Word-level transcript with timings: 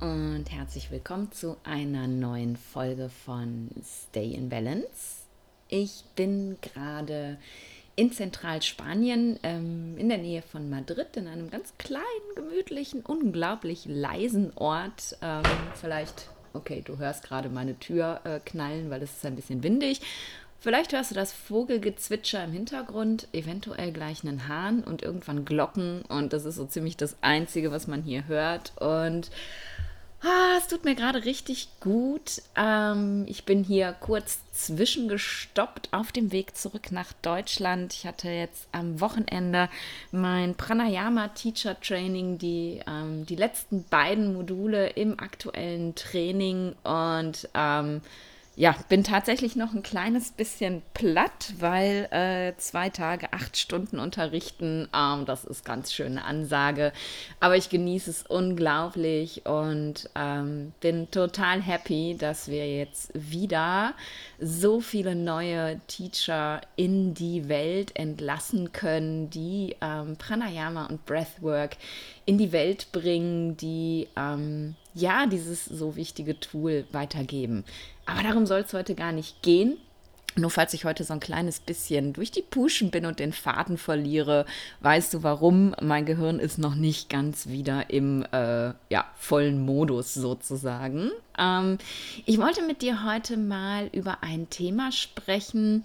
Und 0.00 0.44
herzlich 0.50 0.90
willkommen 0.90 1.32
zu 1.32 1.56
einer 1.64 2.06
neuen 2.06 2.58
Folge 2.58 3.08
von 3.24 3.70
Stay 3.82 4.32
in 4.32 4.50
Balance. 4.50 5.24
Ich 5.68 6.04
bin 6.14 6.58
gerade 6.60 7.38
in 7.94 8.12
Zentralspanien, 8.12 9.38
ähm, 9.42 9.96
in 9.96 10.10
der 10.10 10.18
Nähe 10.18 10.42
von 10.42 10.68
Madrid, 10.68 11.16
in 11.16 11.26
einem 11.26 11.48
ganz 11.48 11.72
kleinen, 11.78 12.04
gemütlichen, 12.34 13.00
unglaublich 13.00 13.86
leisen 13.86 14.52
Ort. 14.56 15.16
Ähm, 15.22 15.44
vielleicht, 15.80 16.28
okay, 16.52 16.82
du 16.84 16.98
hörst 16.98 17.24
gerade 17.24 17.48
meine 17.48 17.78
Tür 17.78 18.20
äh, 18.24 18.40
knallen, 18.40 18.90
weil 18.90 19.02
es 19.02 19.16
ist 19.16 19.24
ein 19.24 19.36
bisschen 19.36 19.62
windig. 19.62 20.02
Vielleicht 20.60 20.92
hörst 20.92 21.10
du 21.10 21.14
das 21.14 21.32
Vogelgezwitscher 21.32 22.44
im 22.44 22.52
Hintergrund, 22.52 23.28
eventuell 23.32 23.92
gleich 23.92 24.24
einen 24.24 24.46
Hahn 24.46 24.82
und 24.82 25.00
irgendwann 25.00 25.46
Glocken. 25.46 26.02
Und 26.02 26.34
das 26.34 26.44
ist 26.44 26.56
so 26.56 26.66
ziemlich 26.66 26.98
das 26.98 27.16
Einzige, 27.22 27.70
was 27.70 27.86
man 27.86 28.02
hier 28.02 28.26
hört. 28.26 28.72
Und 28.78 29.30
ah, 30.22 30.56
es 30.58 30.68
tut 30.68 30.84
mir 30.84 30.94
gerade 30.94 31.24
richtig 31.24 31.68
gut. 31.80 32.42
Ähm, 32.56 33.24
ich 33.28 33.44
bin 33.44 33.64
hier 33.64 33.92
kurz 33.92 34.38
zwischengestoppt 34.52 35.92
auf 35.92 36.12
dem 36.12 36.32
Weg 36.32 36.56
zurück 36.56 36.92
nach 36.92 37.12
Deutschland. 37.22 37.92
Ich 37.94 38.06
hatte 38.06 38.30
jetzt 38.30 38.68
am 38.72 39.00
Wochenende 39.00 39.68
mein 40.12 40.54
Pranayama 40.54 41.28
Teacher 41.28 41.78
Training, 41.80 42.38
die, 42.38 42.80
ähm, 42.86 43.26
die 43.26 43.36
letzten 43.36 43.84
beiden 43.84 44.32
Module 44.32 44.88
im 44.90 45.18
aktuellen 45.18 45.94
Training. 45.94 46.74
Und 46.82 47.48
ähm, 47.54 48.00
ja, 48.58 48.74
bin 48.88 49.04
tatsächlich 49.04 49.54
noch 49.54 49.74
ein 49.74 49.82
kleines 49.82 50.32
bisschen 50.32 50.80
platt, 50.94 51.52
weil 51.58 52.08
äh, 52.10 52.56
zwei 52.56 52.88
Tage, 52.88 53.34
acht 53.34 53.58
Stunden 53.58 53.98
unterrichten, 53.98 54.88
ähm, 54.96 55.26
das 55.26 55.44
ist 55.44 55.62
ganz 55.62 55.92
schöne 55.92 56.24
Ansage. 56.24 56.94
Aber 57.38 57.58
ich 57.58 57.68
genieße 57.68 58.10
es 58.10 58.22
unglaublich 58.22 59.44
und 59.44 60.08
ähm, 60.14 60.72
bin 60.80 61.10
total 61.10 61.60
happy, 61.60 62.16
dass 62.18 62.48
wir 62.48 62.66
jetzt 62.74 63.10
wieder 63.12 63.92
so 64.40 64.80
viele 64.80 65.14
neue 65.14 65.78
Teacher 65.86 66.62
in 66.76 67.12
die 67.12 67.50
Welt 67.50 67.94
entlassen 67.94 68.72
können, 68.72 69.28
die 69.28 69.76
ähm, 69.82 70.16
Pranayama 70.16 70.86
und 70.86 71.04
Breathwork 71.04 71.76
in 72.24 72.38
die 72.38 72.52
Welt 72.52 72.90
bringen, 72.90 73.58
die 73.58 74.08
ähm, 74.16 74.76
ja 74.94 75.26
dieses 75.26 75.66
so 75.66 75.94
wichtige 75.94 76.40
Tool 76.40 76.86
weitergeben. 76.90 77.64
Aber 78.06 78.22
darum 78.22 78.46
soll 78.46 78.60
es 78.60 78.72
heute 78.72 78.94
gar 78.94 79.12
nicht 79.12 79.42
gehen. 79.42 79.76
Nur 80.38 80.50
falls 80.50 80.74
ich 80.74 80.84
heute 80.84 81.02
so 81.02 81.14
ein 81.14 81.20
kleines 81.20 81.60
bisschen 81.60 82.12
durch 82.12 82.30
die 82.30 82.42
Puschen 82.42 82.90
bin 82.90 83.06
und 83.06 83.20
den 83.20 83.32
Faden 83.32 83.78
verliere, 83.78 84.44
weißt 84.80 85.14
du 85.14 85.22
warum? 85.22 85.74
Mein 85.80 86.04
Gehirn 86.04 86.38
ist 86.38 86.58
noch 86.58 86.74
nicht 86.74 87.08
ganz 87.08 87.46
wieder 87.46 87.88
im 87.88 88.22
äh, 88.32 88.74
ja, 88.90 89.06
vollen 89.16 89.64
Modus 89.64 90.12
sozusagen. 90.12 91.10
Ähm, 91.38 91.78
ich 92.26 92.38
wollte 92.38 92.62
mit 92.62 92.82
dir 92.82 93.04
heute 93.04 93.38
mal 93.38 93.88
über 93.92 94.22
ein 94.22 94.50
Thema 94.50 94.92
sprechen. 94.92 95.84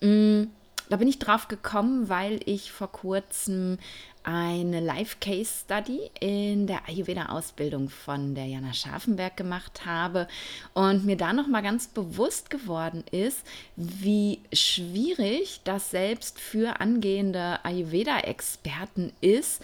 Mm, 0.00 0.44
da 0.88 0.96
bin 0.96 1.06
ich 1.06 1.20
drauf 1.20 1.46
gekommen, 1.46 2.08
weil 2.08 2.40
ich 2.44 2.72
vor 2.72 2.90
kurzem 2.90 3.78
eine 4.24 4.80
Live-Case-Study 4.80 6.10
in 6.20 6.66
der 6.66 6.88
Ayurveda-Ausbildung 6.88 7.88
von 7.88 8.34
der 8.34 8.46
Jana 8.46 8.72
Scharfenberg 8.72 9.36
gemacht 9.36 9.84
habe. 9.84 10.28
Und 10.74 11.04
mir 11.04 11.16
da 11.16 11.32
nochmal 11.32 11.62
ganz 11.62 11.88
bewusst 11.88 12.50
geworden 12.50 13.04
ist, 13.10 13.46
wie 13.76 14.40
schwierig 14.52 15.60
das 15.64 15.90
selbst 15.90 16.40
für 16.40 16.80
angehende 16.80 17.64
Ayurveda-Experten 17.64 19.12
ist, 19.20 19.62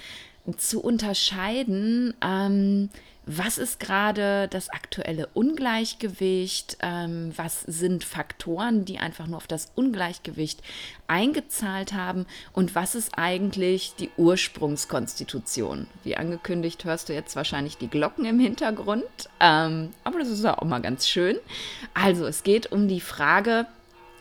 zu 0.56 0.80
unterscheiden, 0.80 2.14
ähm, 2.22 2.90
was 3.30 3.58
ist 3.58 3.78
gerade 3.78 4.48
das 4.48 4.70
aktuelle 4.70 5.28
Ungleichgewicht, 5.34 6.78
ähm, 6.80 7.30
was 7.36 7.60
sind 7.60 8.02
Faktoren, 8.02 8.86
die 8.86 8.98
einfach 8.98 9.26
nur 9.26 9.36
auf 9.36 9.46
das 9.46 9.70
Ungleichgewicht 9.74 10.62
eingezahlt 11.08 11.92
haben 11.92 12.24
und 12.54 12.74
was 12.74 12.94
ist 12.94 13.18
eigentlich 13.18 13.94
die 13.98 14.08
Ursprungskonstitution. 14.16 15.88
Wie 16.04 16.16
angekündigt 16.16 16.86
hörst 16.86 17.10
du 17.10 17.12
jetzt 17.12 17.36
wahrscheinlich 17.36 17.76
die 17.76 17.88
Glocken 17.88 18.24
im 18.24 18.40
Hintergrund, 18.40 19.04
ähm, 19.40 19.90
aber 20.04 20.20
das 20.20 20.28
ist 20.28 20.46
auch 20.46 20.64
mal 20.64 20.80
ganz 20.80 21.06
schön. 21.06 21.36
Also 21.92 22.26
es 22.26 22.44
geht 22.44 22.72
um 22.72 22.88
die 22.88 23.02
Frage, 23.02 23.66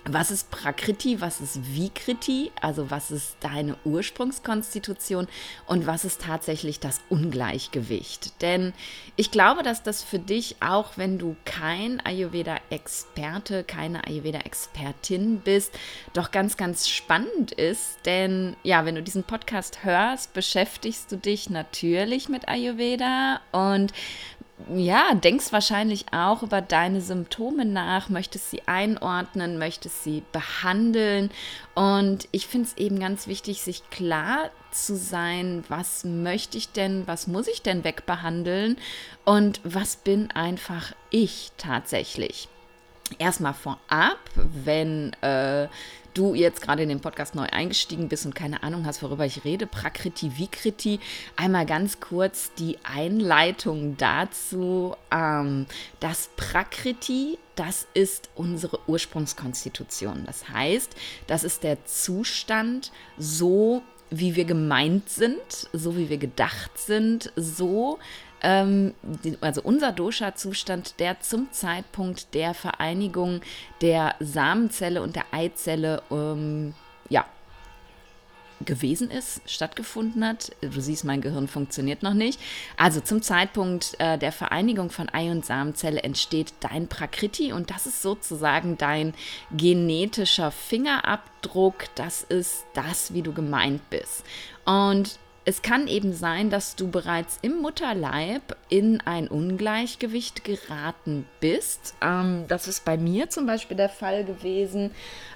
was 0.10 0.32
ist 0.32 0.50
Prakriti, 0.52 1.22
was 1.22 1.42
ist 1.42 1.76
Vikriti, 1.76 2.52
also 2.62 2.90
was 2.90 3.12
ist 3.12 3.38
deine 3.42 3.76
Ursprungskonstitution 3.84 5.28
und 5.66 5.86
was 5.86 6.06
ist 6.06 6.22
tatsächlich 6.22 6.80
das 6.80 7.02
Ungleichgewicht. 7.10 8.42
Denn 8.42 8.74
ich 9.16 9.32
glaube, 9.32 9.64
dass 9.64 9.84
das 9.84 10.04
für 10.04 10.20
dich, 10.20 10.58
auch 10.62 10.98
wenn 10.98 11.18
du 11.18 11.36
kein 11.46 12.00
Ayurveda-Experte, 12.06 13.64
keine 13.64 14.06
Ayurveda-Expertin 14.06 15.40
bist, 15.40 15.74
doch 16.14 16.32
ganz, 16.32 16.58
ganz 16.58 16.88
spannend 16.88 17.52
ist. 17.52 18.00
Denn 18.06 18.56
ja, 18.64 18.86
wenn 18.86 18.96
du 18.96 19.04
diesen 19.04 19.24
Podcast 19.24 19.84
hörst, 19.84 20.34
beschäftigst 20.34 21.12
du 21.12 21.18
dich 21.18 21.50
natürlich 21.50 22.30
mit 22.30 22.48
Ayurveda 22.48 23.42
und 23.52 23.94
ja, 24.76 25.14
denkst 25.14 25.52
wahrscheinlich 25.52 26.06
auch 26.12 26.42
über 26.42 26.62
deine 26.62 27.02
Symptome 27.02 27.64
nach, 27.64 28.10
möchtest 28.10 28.50
sie 28.50 28.68
einordnen, 28.68 29.60
möchtest 29.60 30.04
sie 30.04 30.24
behandeln. 30.32 31.30
Und 31.76 32.28
ich 32.32 32.48
finde 32.48 32.68
es 32.68 32.78
eben 32.78 33.00
ganz 33.00 33.28
wichtig, 33.28 33.62
sich 33.62 33.88
klar 33.92 34.50
zu 34.72 34.96
sein, 34.96 35.64
was 35.70 36.04
möchte 36.04 36.58
ich 36.58 36.72
denn, 36.72 37.06
was 37.08 37.28
muss 37.28 37.48
ich 37.48 37.62
denn 37.62 37.84
wegbehandeln 37.84 38.78
und 39.26 39.62
was 39.64 39.96
bin 39.96 40.32
einfach 40.32 40.94
ich 41.12 41.52
tatsächlich. 41.58 42.50
Erstmal 43.20 43.54
vorab, 43.54 44.20
wenn 44.36 45.14
äh, 45.22 45.68
du 46.18 46.34
jetzt 46.34 46.62
gerade 46.62 46.84
in 46.84 46.90
den 46.90 47.00
Podcast 47.00 47.36
neu 47.36 47.46
eingestiegen 47.46 48.10
bist 48.10 48.26
und 48.26 48.34
keine 48.34 48.64
Ahnung 48.64 48.86
hast, 48.86 49.04
worüber 49.04 49.26
ich 49.26 49.44
rede, 49.46 49.68
Prakriti, 49.68 50.38
Vikriti, 50.38 51.00
einmal 51.36 51.66
ganz 51.66 52.00
kurz 52.00 52.52
die 52.58 52.78
Einleitung 52.84 53.98
dazu. 53.98 54.96
Ähm, 55.12 55.68
das 56.00 56.30
Prakriti, 56.36 57.38
das 57.56 57.88
ist 57.94 58.30
unsere 58.36 58.80
Ursprungskonstitution. 58.88 60.24
Das 60.26 60.50
heißt, 60.50 60.96
das 61.28 61.44
ist 61.44 61.64
der 61.64 61.86
Zustand 61.86 62.92
so, 63.18 63.84
wie 64.10 64.36
wir 64.36 64.46
gemeint 64.46 65.10
sind, 65.10 65.70
so 65.74 65.98
wie 65.98 66.10
wir 66.10 66.18
gedacht 66.18 66.78
sind, 66.78 67.32
so 67.36 68.00
ähm, 68.42 68.94
also 69.42 69.62
unser 69.62 69.92
Dosha-Zustand, 69.92 71.00
der 71.00 71.20
zum 71.22 71.52
Zeitpunkt 71.52 72.34
der 72.34 72.54
Vereinigung 72.54 73.42
der 73.82 74.16
Samenzelle 74.20 75.02
und 75.02 75.16
der 75.16 75.26
Eizelle 75.32 76.04
ähm, 76.12 76.74
ja, 77.10 77.26
gewesen 78.66 79.12
ist, 79.12 79.42
stattgefunden 79.46 80.26
hat. 80.26 80.52
Du 80.62 80.82
siehst, 80.82 81.06
mein 81.06 81.22
Gehirn 81.22 81.48
funktioniert 81.48 82.04
noch 82.04 82.14
nicht. 82.14 82.40
Also 82.76 83.00
zum 83.00 83.22
Zeitpunkt 83.22 83.96
äh, 84.00 84.18
der 84.18 84.32
Vereinigung 84.32 84.90
von 84.90 85.10
Ei 85.10 85.32
und 85.32 85.46
Samenzelle 85.46 86.02
entsteht 86.02 86.54
dein 86.60 86.88
Prakriti 86.88 87.54
und 87.54 87.70
das 87.70 87.86
ist 87.86 88.02
sozusagen 88.02 88.78
dein 88.78 89.14
genetischer 89.52 90.52
Fingerabdruck. 90.52 91.86
Das 91.96 92.24
ist 92.24 92.66
das, 92.74 93.14
wie 93.14 93.22
du 93.22 93.34
gemeint 93.34 93.90
bist. 93.90 94.24
Und 94.66 95.20
es 95.48 95.62
kann 95.62 95.88
eben 95.88 96.12
sein, 96.12 96.50
dass 96.50 96.76
du 96.76 96.92
bereits 96.92 97.40
im 97.42 97.62
Mutterleib 97.62 98.58
in 98.68 99.00
ein 99.00 99.30
Ungleichgewicht 99.30 100.44
geraten 100.44 101.26
bist. 101.40 101.96
Ähm, 102.02 102.44
das 102.50 102.68
ist 102.68 102.84
bei 102.84 102.98
mir 102.98 103.30
zum 103.30 103.46
Beispiel 103.46 103.78
der 103.78 103.88
Fall 103.88 104.26
gewesen. 104.26 104.92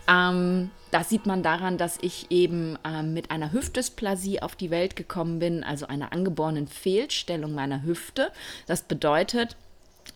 Ähm, 0.10 0.70
das 0.92 1.08
sieht 1.08 1.26
man 1.28 1.44
daran, 1.44 1.78
dass 1.78 1.98
ich 2.02 2.30
eben 2.30 2.78
ähm, 2.86 3.14
mit 3.14 3.32
einer 3.32 3.54
Hüftdysplasie 3.54 4.42
auf 4.42 4.58
die 4.58 4.70
Welt 4.70 4.98
gekommen 4.98 5.40
bin, 5.40 5.64
also 5.64 5.88
einer 5.88 6.12
angeborenen 6.12 6.68
Fehlstellung 6.68 7.54
meiner 7.54 7.84
Hüfte. 7.84 8.34
Das 8.68 8.82
bedeutet, 8.82 9.56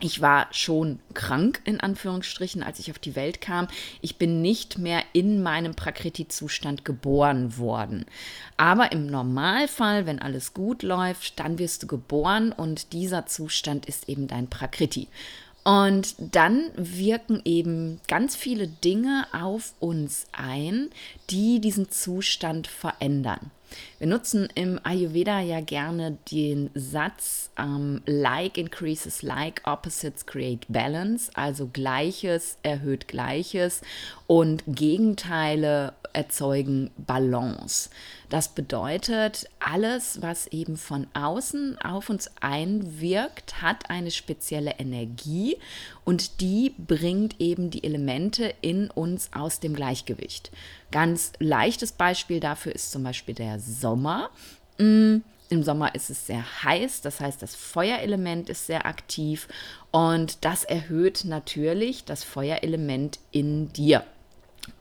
ich 0.02 0.22
war 0.22 0.48
schon 0.52 1.00
krank, 1.14 1.62
in 1.64 1.80
Anführungsstrichen, 1.80 2.64
als 2.64 2.80
ich 2.80 2.92
auf 2.92 3.00
die 3.00 3.16
Welt 3.16 3.40
kam. 3.40 3.68
Ich 4.02 4.18
bin 4.18 4.42
nicht 4.42 4.78
mehr 4.78 5.02
in 5.14 5.42
meinem 5.42 5.74
Prakriti-Zustand 5.74 6.84
geboren 6.84 7.58
worden. 7.58 8.06
Aber 8.58 8.92
im 8.92 9.08
Normalfall, 9.08 10.06
wenn 10.06 10.22
alles 10.22 10.54
gut 10.54 10.84
läuft, 10.84 11.40
dann 11.40 11.60
wirst 11.60 11.84
du 11.84 11.88
geboren 11.88 12.52
und 12.52 12.92
dieser 12.92 13.26
Zustand 13.26 13.86
ist 13.86 14.10
eben 14.10 14.28
dein 14.28 14.50
Prakriti. 14.50 15.08
Und 15.64 16.16
dann 16.20 16.66
wirken 16.76 17.42
eben 17.44 18.00
ganz 18.08 18.36
viele 18.36 18.68
Dinge 18.68 19.26
auf 19.34 19.74
uns 19.80 20.28
ein, 20.32 20.90
die 21.32 21.60
diesen 21.60 21.90
Zustand 21.90 22.68
verändern. 22.68 23.50
Wir 24.00 24.08
nutzen 24.08 24.50
im 24.56 24.80
Ayurveda 24.84 25.40
ja 25.40 25.62
gerne 25.62 26.18
den 26.32 26.70
Satz 26.74 27.50
ähm, 27.58 28.02
Like 28.06 28.58
increases 28.58 29.22
like, 29.22 29.62
opposites 29.66 30.26
create 30.26 30.66
balance, 30.68 31.32
also 31.34 31.70
Gleiches 31.72 32.58
erhöht 32.64 33.08
Gleiches 33.08 33.82
und 34.28 34.64
Gegenteile 34.68 35.94
erzeugen 36.14 36.92
Balance. 36.98 37.90
Das 38.30 38.50
bedeutet, 38.50 39.48
alles, 39.60 40.22
was 40.22 40.48
eben 40.48 40.78
von 40.78 41.08
außen 41.14 41.80
auf 41.82 42.10
uns 42.10 42.32
einwirkt, 42.42 43.62
hat 43.62 43.90
eine 43.90 44.12
spezielle 44.12 44.80
Energie 44.80 45.58
und 46.04 46.42
die 46.42 46.74
bringt 46.78 47.40
eben 47.40 47.70
die 47.70 47.84
Elemente 47.84 48.54
in 48.62 48.90
uns 48.90 49.30
aus 49.34 49.60
dem 49.60 49.76
Gleichgewicht. 49.76 50.52
Ganz 50.92 51.34
leichtes 51.40 51.92
Beispiel 51.92 52.40
dafür 52.40 52.74
ist 52.74 52.92
zum 52.92 53.04
Beispiel 53.04 53.36
der 53.36 53.60
Sommer. 53.60 54.30
Mm, 54.80 55.18
Im 55.50 55.64
Sommer 55.64 55.94
ist 55.94 56.10
es 56.10 56.26
sehr 56.26 56.44
heiß, 56.64 57.02
das 57.02 57.20
heißt, 57.20 57.42
das 57.42 57.56
Feuerelement 57.56 58.50
ist 58.50 58.66
sehr 58.66 58.88
aktiv 58.88 59.48
und 59.92 60.44
das 60.44 60.64
erhöht 60.64 61.26
natürlich 61.26 62.06
das 62.06 62.24
Feuerelement 62.24 63.20
in 63.32 63.72
dir. 63.72 64.04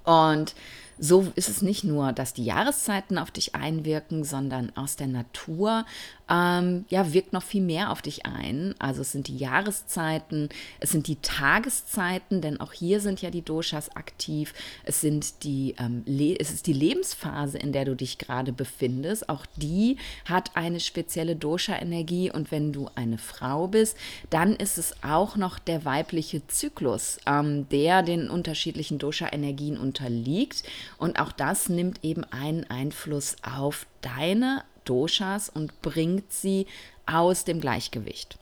Und 0.05 0.55
so 0.99 1.33
ist 1.35 1.49
es 1.49 1.63
nicht 1.63 1.85
nur, 1.85 2.13
dass 2.13 2.35
die 2.35 2.45
Jahreszeiten 2.45 3.19
auf 3.19 3.31
dich 3.31 3.55
einwirken, 3.55 4.25
sondern 4.25 4.73
aus 4.77 4.97
der 4.97 5.09
Natur 5.09 5.85
ähm, 6.31 6.87
ja, 6.89 7.13
wirkt 7.13 7.33
noch 7.33 7.43
viel 7.43 7.63
mehr 7.63 7.91
auf 7.91 8.01
dich 8.01 8.25
ein. 8.25 8.75
Also 8.79 9.03
es 9.03 9.13
sind 9.13 9.29
die 9.29 9.37
Jahreszeiten, 9.37 10.49
es 10.81 10.91
sind 10.91 11.07
die 11.07 11.17
Tageszeiten, 11.17 12.41
denn 12.41 12.61
auch 12.61 12.73
hier 12.73 13.01
sind 13.01 13.21
ja 13.21 13.31
die 13.31 13.43
Doshas 13.43 13.95
aktiv. 13.95 14.55
Es 14.85 15.01
sind 15.01 15.45
die, 15.45 15.75
ähm, 15.79 16.05
es 16.39 16.51
ist 16.51 16.67
die 16.67 16.73
Lebensphase, 16.73 17.59
in 17.59 17.73
der 17.73 17.85
du 17.85 17.95
dich 17.95 18.19
gerade 18.19 18.53
befindest. 18.53 19.29
Auch 19.29 19.45
die 19.57 19.99
hat 20.25 20.57
eine 20.57 20.81
spezielle 20.81 21.37
Dosha-Energie. 21.37 22.31
Und 22.31 22.51
wenn 22.51 22.73
du 22.73 22.89
eine 22.95 23.19
Frau 23.19 23.69
bist, 23.69 23.97
dann 24.31 24.55
ist 24.55 24.79
es 24.79 24.95
auch 25.03 25.37
noch 25.37 25.59
der 25.59 25.85
weibliche 25.85 26.47
Zyklus, 26.47 27.19
ähm, 27.27 27.69
der 27.69 28.03
den 28.03 28.31
unterschiedlichen 28.31 28.99
Dosha-Energien 28.99 29.77
unterliegt. 29.77 30.63
Und 30.99 31.19
auch 31.19 31.33
das 31.33 31.69
nimmt 31.69 32.05
eben 32.05 32.25
einen 32.25 32.65
Einfluss 32.71 33.37
auf 33.43 33.87
deine 34.01 34.65
Doshas 34.85 35.49
und 35.49 35.81
bringt 35.83 36.33
sie 36.33 36.67
aus 37.07 37.45
dem 37.45 37.61
Gleichgewicht. 37.61 38.39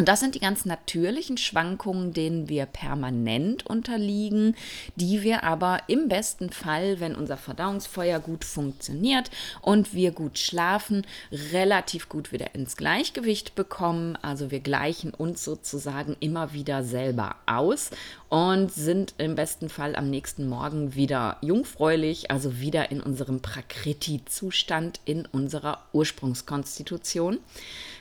Und 0.00 0.08
das 0.08 0.20
sind 0.20 0.34
die 0.34 0.40
ganz 0.40 0.64
natürlichen 0.64 1.36
Schwankungen, 1.36 2.14
denen 2.14 2.48
wir 2.48 2.64
permanent 2.64 3.66
unterliegen, 3.66 4.56
die 4.96 5.22
wir 5.22 5.44
aber 5.44 5.82
im 5.88 6.08
besten 6.08 6.48
Fall, 6.48 7.00
wenn 7.00 7.14
unser 7.14 7.36
Verdauungsfeuer 7.36 8.18
gut 8.18 8.46
funktioniert 8.46 9.30
und 9.60 9.92
wir 9.92 10.12
gut 10.12 10.38
schlafen, 10.38 11.06
relativ 11.52 12.08
gut 12.08 12.32
wieder 12.32 12.54
ins 12.54 12.78
Gleichgewicht 12.78 13.54
bekommen. 13.54 14.16
Also 14.22 14.50
wir 14.50 14.60
gleichen 14.60 15.12
uns 15.12 15.44
sozusagen 15.44 16.16
immer 16.18 16.54
wieder 16.54 16.82
selber 16.82 17.36
aus 17.44 17.90
und 18.30 18.72
sind 18.72 19.12
im 19.18 19.34
besten 19.34 19.68
Fall 19.68 19.96
am 19.96 20.08
nächsten 20.08 20.48
Morgen 20.48 20.94
wieder 20.94 21.36
jungfräulich, 21.42 22.30
also 22.30 22.58
wieder 22.58 22.90
in 22.90 23.02
unserem 23.02 23.42
Prakriti-Zustand, 23.42 25.00
in 25.04 25.26
unserer 25.26 25.80
Ursprungskonstitution. 25.92 27.38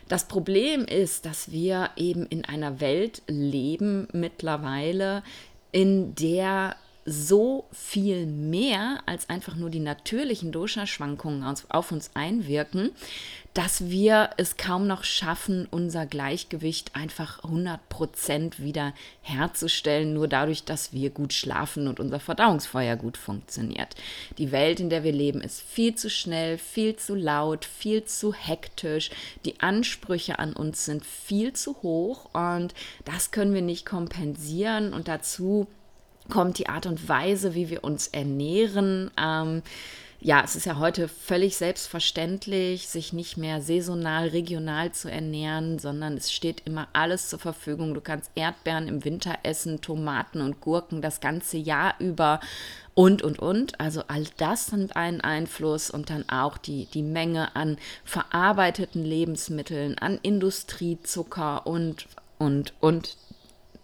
Das 0.10 0.26
Problem 0.26 0.86
ist, 0.86 1.28
dass 1.28 1.52
wir 1.52 1.92
eben 1.96 2.26
in 2.26 2.44
einer 2.44 2.82
Welt 2.82 3.22
leben 3.28 4.08
mittlerweile, 4.12 5.22
in 5.72 6.16
der 6.16 6.76
so 7.06 7.66
viel 7.72 8.26
mehr 8.26 9.02
als 9.06 9.30
einfach 9.30 9.56
nur 9.56 9.70
die 9.70 9.80
natürlichen 9.80 10.52
Dosha-Schwankungen 10.52 11.44
auf 11.70 11.92
uns 11.92 12.12
einwirken, 12.16 12.90
dass 13.54 13.90
wir 13.90 14.30
es 14.38 14.58
kaum 14.58 14.86
noch 14.86 15.04
schaffen, 15.04 15.68
unser 15.72 16.06
Gleichgewicht 16.06 16.96
einfach 16.96 17.44
100% 17.44 18.60
wieder 18.60 18.94
herzustellen, 19.22 20.14
nur 20.14 20.28
dadurch, 20.28 20.64
dass 20.64 20.94
wir 20.94 21.10
gut 21.10 21.34
schlafen 21.34 21.88
und 21.88 22.00
unser 22.00 22.20
Verdauungsfeuer 22.20 22.96
gut 22.96 23.18
funktioniert. 23.18 23.96
Die 24.38 24.52
Welt, 24.52 24.80
in 24.80 24.90
der 24.90 25.04
wir 25.04 25.12
leben, 25.12 25.42
ist 25.42 25.62
viel 25.62 25.96
zu 25.96 26.10
schnell, 26.10 26.58
viel 26.58 26.96
zu 26.96 27.16
laut, 27.16 27.66
viel 27.66 28.06
zu 28.06 28.34
hektisch. 28.34 29.10
Die 29.46 29.60
Ansprüche 29.60 30.38
an 30.38 30.54
uns 30.54 30.86
sind 30.86 31.06
viel 31.06 31.54
zu 31.54 31.82
hoch 31.82 32.30
und 32.34 32.74
das 33.06 33.32
können 33.32 33.54
wir 33.54 33.64
nicht 33.64 33.86
kompensieren 33.86 34.94
und 34.94 35.08
dazu 35.08 35.68
kommt 36.30 36.60
die 36.60 36.70
Art 36.70 36.86
und 36.86 37.10
Weise, 37.10 37.56
wie 37.56 37.70
wir 37.70 37.84
uns 37.84 38.08
ernähren. 38.08 39.10
Ähm, 39.20 39.64
ja, 40.22 40.42
es 40.44 40.58
ist 40.58 40.66
ja 40.66 40.78
heute 40.80 41.08
völlig 41.08 41.56
selbstverständlich, 41.56 42.90
sich 42.90 43.14
nicht 43.14 43.38
mehr 43.38 43.62
saisonal, 43.62 44.28
regional 44.28 44.92
zu 44.92 45.10
ernähren, 45.10 45.80
sondern 45.80 46.18
es 46.18 46.34
steht 46.34 46.64
immer 46.66 46.90
alles 46.92 47.30
zur 47.30 47.40
Verfügung. 47.40 47.94
Du 47.94 48.02
kannst 48.02 48.30
Erdbeeren 48.36 48.90
im 48.90 49.06
Winter 49.06 49.40
essen, 49.44 49.80
Tomaten 49.80 50.42
und 50.42 50.60
Gurken 50.60 51.02
das 51.02 51.22
ganze 51.22 51.58
Jahr 51.58 51.96
über 52.00 52.42
und, 52.96 53.22
und, 53.22 53.40
und. 53.40 53.80
Also 53.80 54.04
all 54.10 54.26
das 54.36 54.74
hat 54.74 54.98
einen 54.98 55.22
Einfluss 55.22 55.90
und 55.90 56.10
dann 56.10 56.28
auch 56.28 56.58
die, 56.58 56.88
die 56.94 57.04
Menge 57.04 57.56
an 57.56 57.78
verarbeiteten 58.04 59.06
Lebensmitteln, 59.06 59.98
an 60.00 60.20
Industriezucker 60.22 61.66
und, 61.66 62.08
und, 62.40 62.74
und 62.82 63.16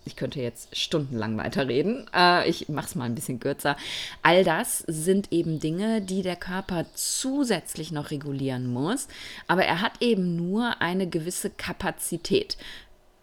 ich 0.06 0.16
könnte 0.16 0.40
jetzt 0.40 0.78
stundenlang 0.78 1.38
weiterreden. 1.38 2.06
Äh, 2.16 2.48
ich 2.50 2.69
mache 2.69 2.86
es 2.86 2.96
mal 2.96 3.06
ein 3.06 3.16
bisschen 3.16 3.40
kürzer. 3.40 3.75
All 4.22 4.44
das 4.44 4.80
sind 4.88 5.31
eben 5.31 5.60
Dinge, 5.60 6.02
die 6.02 6.22
der 6.22 6.36
Körper 6.36 6.86
zusätzlich 6.94 7.92
noch 7.92 8.12
regulieren 8.12 8.72
muss. 8.72 9.07
Aber 9.48 9.66
er 9.66 9.81
hat 9.81 9.94
eben 10.02 10.36
nur 10.36 10.81
eine 10.81 11.07
gewisse 11.07 11.50
Kapazität. 11.50 12.57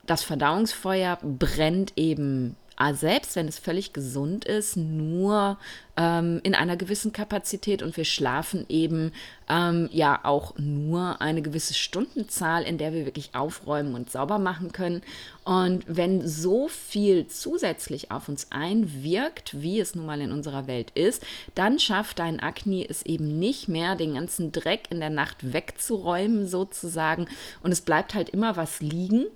Das 0.05 0.25
Verdauungsfeuer 0.25 1.19
brennt 1.23 1.93
eben 1.97 2.57
selbst 2.93 3.37
wenn 3.37 3.49
es 3.49 3.59
völlig 3.59 3.93
gesund 3.93 4.45
ist, 4.45 4.77
nur 4.77 5.59
ähm, 5.97 6.41
in 6.43 6.55
einer 6.55 6.77
gewissen 6.77 7.13
Kapazität 7.13 7.83
und 7.83 7.97
wir 7.97 8.05
schlafen 8.05 8.65
eben 8.69 9.13
ähm, 9.49 9.89
ja 9.93 10.21
auch 10.25 10.55
nur 10.57 11.21
eine 11.21 11.43
gewisse 11.43 11.75
Stundenzahl, 11.75 12.63
in 12.63 12.79
der 12.79 12.93
wir 12.93 13.05
wirklich 13.05 13.35
aufräumen 13.35 13.95
und 13.95 14.11
sauber 14.11 14.39
machen 14.39 14.73
können. 14.73 15.03
Und 15.45 15.85
wenn 15.87 16.27
so 16.27 16.69
viel 16.69 17.27
zusätzlich 17.27 18.11
auf 18.11 18.29
uns 18.29 18.49
einwirkt, 18.51 19.61
wie 19.61 19.79
es 19.81 19.95
nun 19.95 20.07
mal 20.07 20.21
in 20.21 20.33
unserer 20.33 20.67
Welt 20.67 20.91
ist, 20.93 21.23
dann 21.55 21.79
schafft 21.79 22.19
dein 22.19 22.41
Akne 22.41 22.87
es 22.89 23.03
eben 23.03 23.39
nicht 23.39 23.69
mehr, 23.69 23.97
den 23.97 24.15
ganzen 24.15 24.51
Dreck 24.51 24.85
in 24.91 25.01
der 25.01 25.11
Nacht 25.11 25.53
wegzuräumen 25.53 26.49
sozusagen. 26.49 27.27
Und 27.63 27.73
es 27.73 27.83
bleibt 27.83 28.15
halt 28.15 28.31
immer 28.31 28.57
was 28.57 28.81
liegen 28.81 29.27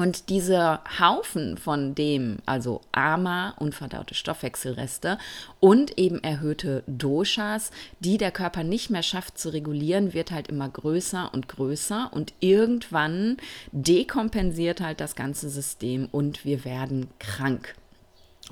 und 0.00 0.30
dieser 0.30 0.80
Haufen 0.98 1.58
von 1.58 1.94
dem, 1.94 2.38
also 2.46 2.80
Ama, 2.90 3.52
unverdaute 3.58 4.14
Stoffwechselreste 4.14 5.18
und 5.60 5.98
eben 5.98 6.24
erhöhte 6.24 6.82
Doshas, 6.86 7.70
die 7.98 8.16
der 8.16 8.30
Körper 8.30 8.64
nicht 8.64 8.88
mehr 8.88 9.02
schafft 9.02 9.36
zu 9.36 9.50
regulieren, 9.50 10.14
wird 10.14 10.30
halt 10.30 10.48
immer 10.48 10.70
größer 10.70 11.34
und 11.34 11.48
größer 11.48 12.08
und 12.14 12.32
irgendwann 12.40 13.36
dekompensiert 13.72 14.80
halt 14.80 15.00
das 15.00 15.16
ganze 15.16 15.50
System 15.50 16.08
und 16.10 16.46
wir 16.46 16.64
werden 16.64 17.08
krank. 17.18 17.74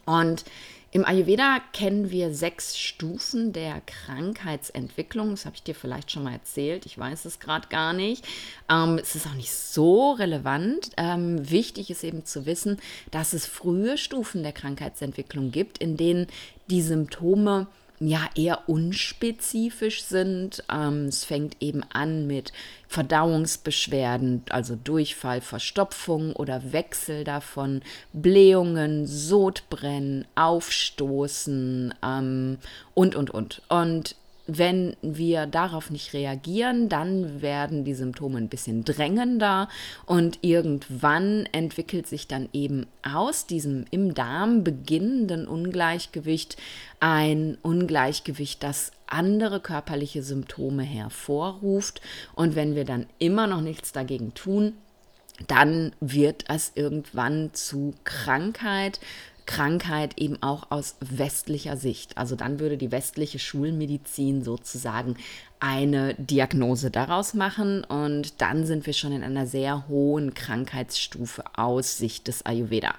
Und 0.05 0.45
im 0.91 1.05
Ayurveda 1.05 1.61
kennen 1.75 2.11
wir 2.11 2.33
sechs 2.33 2.79
Stufen 2.79 3.53
der 3.53 3.83
Krankheitsentwicklung. 3.83 5.31
Das 5.31 5.45
habe 5.45 5.55
ich 5.55 5.63
dir 5.63 5.75
vielleicht 5.75 6.11
schon 6.11 6.23
mal 6.23 6.33
erzählt. 6.33 6.87
Ich 6.87 6.97
weiß 6.97 7.27
es 7.27 7.41
gerade 7.41 7.69
gar 7.69 7.93
nicht. 7.93 8.27
Ähm, 8.71 8.99
es 8.99 9.15
ist 9.15 9.27
auch 9.27 9.35
nicht 9.35 9.53
so 9.53 10.13
relevant. 10.13 10.91
Ähm, 10.97 11.51
wichtig 11.51 11.91
ist 11.91 12.05
eben 12.05 12.25
zu 12.25 12.47
wissen, 12.47 12.79
dass 13.11 13.35
es 13.35 13.47
frühe 13.47 13.99
Stufen 13.99 14.43
der 14.43 14.53
Krankheitsentwicklung 14.53 15.51
gibt, 15.51 15.77
in 15.77 15.99
denen 15.99 16.27
die 16.71 16.81
Symptome 16.81 17.67
ja 18.01 18.29
eher 18.35 18.69
unspezifisch 18.69 20.03
sind. 20.03 20.63
Ähm, 20.71 21.07
es 21.07 21.25
fängt 21.25 21.57
eben 21.61 21.83
an 21.93 22.27
mit 22.27 22.53
Verdauungsbeschwerden, 22.89 24.43
also 24.51 24.77
Durchfall, 24.77 25.41
Verstopfung 25.41 26.35
oder 26.35 26.73
Wechsel 26.73 27.25
davon, 27.25 27.83
Blähungen, 28.13 29.07
Sodbrennen, 29.07 30.27
Aufstoßen 30.35 31.95
ähm, 32.03 32.59
und, 32.95 33.15
und, 33.15 33.31
und. 33.31 33.63
Und 33.69 34.17
wenn 34.49 34.97
wir 35.03 35.47
darauf 35.47 35.91
nicht 35.91 36.15
reagieren, 36.15 36.89
dann 36.89 37.43
werden 37.43 37.85
die 37.85 37.95
Symptome 37.95 38.39
ein 38.39 38.49
bisschen 38.49 38.83
drängender 38.83 39.69
und 40.07 40.39
irgendwann 40.41 41.47
entwickelt 41.53 42.07
sich 42.07 42.27
dann 42.27 42.49
eben 42.55 42.87
aus 43.03 43.47
diesem 43.47 43.85
im 43.91 44.15
Darm 44.15 44.65
beginnenden 44.65 45.47
Ungleichgewicht 45.47 46.57
ein 46.99 47.59
Ungleichgewicht, 47.63 48.63
das 48.63 48.91
andere 49.07 49.61
körperliche 49.61 50.23
Symptome 50.23 50.83
hervorruft. 50.83 52.01
Und 52.35 52.57
wenn 52.57 52.75
wir 52.75 52.85
dann 52.85 53.07
immer 53.19 53.47
noch 53.47 53.61
nichts 53.61 53.93
dagegen 53.93 54.35
tun, 54.35 54.73
dann 55.47 55.93
wird 56.01 56.45
es 56.49 56.73
irgendwann 56.75 57.51
zu 57.53 57.95
Krankheit, 58.05 58.99
Krankheit 59.49 60.19
eben 60.19 60.43
auch 60.43 60.71
aus 60.71 60.97
westlicher 61.01 61.79
Sicht. 61.79 62.19
Also 62.19 62.37
dann 62.37 62.61
würde 62.61 62.77
die 62.77 62.93
westliche 62.93 63.39
Schulmedizin 63.39 64.45
sozusagen 64.45 65.17
eine 65.59 66.15
Diagnose 66.15 66.91
daraus 66.91 67.33
machen 67.33 67.83
und 67.83 68.43
dann 68.43 68.67
sind 68.67 68.85
wir 68.87 68.93
schon 68.93 69.13
in 69.13 69.25
einer 69.25 69.47
sehr 69.47 69.89
hohen 69.89 70.35
Krankheitsstufe 70.35 71.43
aus 71.57 71.97
Sicht 71.97 72.29
des 72.29 72.45
Ayurveda. 72.45 72.95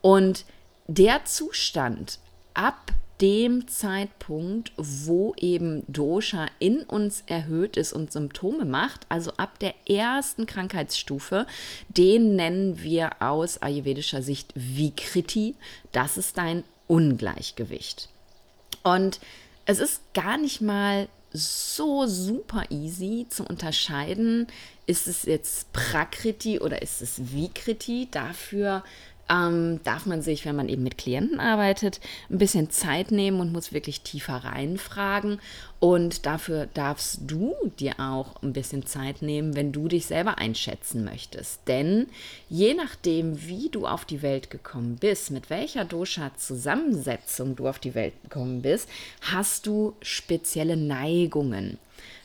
Und 0.00 0.44
der 0.86 1.24
Zustand 1.24 2.20
ab 2.54 2.92
dem 3.20 3.66
Zeitpunkt, 3.66 4.72
wo 4.76 5.34
eben 5.36 5.82
Dosha 5.88 6.46
in 6.58 6.82
uns 6.82 7.24
erhöht 7.26 7.76
ist 7.76 7.92
und 7.92 8.12
Symptome 8.12 8.64
macht, 8.64 9.06
also 9.08 9.32
ab 9.36 9.58
der 9.58 9.74
ersten 9.88 10.46
Krankheitsstufe, 10.46 11.46
den 11.88 12.36
nennen 12.36 12.82
wir 12.82 13.20
aus 13.20 13.60
ayurvedischer 13.60 14.22
Sicht 14.22 14.52
Vikriti. 14.54 15.56
Das 15.92 16.16
ist 16.16 16.38
dein 16.38 16.64
Ungleichgewicht. 16.86 18.08
Und 18.82 19.18
es 19.66 19.80
ist 19.80 20.00
gar 20.14 20.38
nicht 20.38 20.60
mal 20.60 21.08
so 21.32 22.06
super 22.06 22.64
easy 22.70 23.26
zu 23.28 23.44
unterscheiden, 23.44 24.46
ist 24.86 25.06
es 25.06 25.24
jetzt 25.24 25.72
Prakriti 25.72 26.58
oder 26.58 26.80
ist 26.80 27.02
es 27.02 27.32
Vikriti. 27.32 28.08
Dafür 28.10 28.82
ähm, 29.30 29.80
darf 29.84 30.06
man 30.06 30.22
sich, 30.22 30.44
wenn 30.44 30.56
man 30.56 30.68
eben 30.68 30.82
mit 30.82 30.98
Klienten 30.98 31.40
arbeitet, 31.40 32.00
ein 32.30 32.38
bisschen 32.38 32.70
Zeit 32.70 33.10
nehmen 33.10 33.40
und 33.40 33.52
muss 33.52 33.72
wirklich 33.72 34.00
tiefer 34.00 34.36
reinfragen. 34.36 35.40
Und 35.80 36.26
dafür 36.26 36.66
darfst 36.74 37.20
du 37.26 37.54
dir 37.78 37.94
auch 37.98 38.42
ein 38.42 38.52
bisschen 38.52 38.84
Zeit 38.84 39.22
nehmen, 39.22 39.54
wenn 39.54 39.70
du 39.70 39.86
dich 39.86 40.06
selber 40.06 40.38
einschätzen 40.38 41.04
möchtest. 41.04 41.60
Denn 41.68 42.06
je 42.48 42.74
nachdem, 42.74 43.46
wie 43.46 43.68
du 43.68 43.86
auf 43.86 44.04
die 44.04 44.22
Welt 44.22 44.50
gekommen 44.50 44.96
bist, 44.96 45.30
mit 45.30 45.50
welcher 45.50 45.84
Dosha-Zusammensetzung 45.84 47.54
du 47.54 47.68
auf 47.68 47.78
die 47.78 47.94
Welt 47.94 48.14
gekommen 48.24 48.62
bist, 48.62 48.88
hast 49.20 49.66
du 49.66 49.94
spezielle 50.02 50.76
Neigungen. 50.76 51.78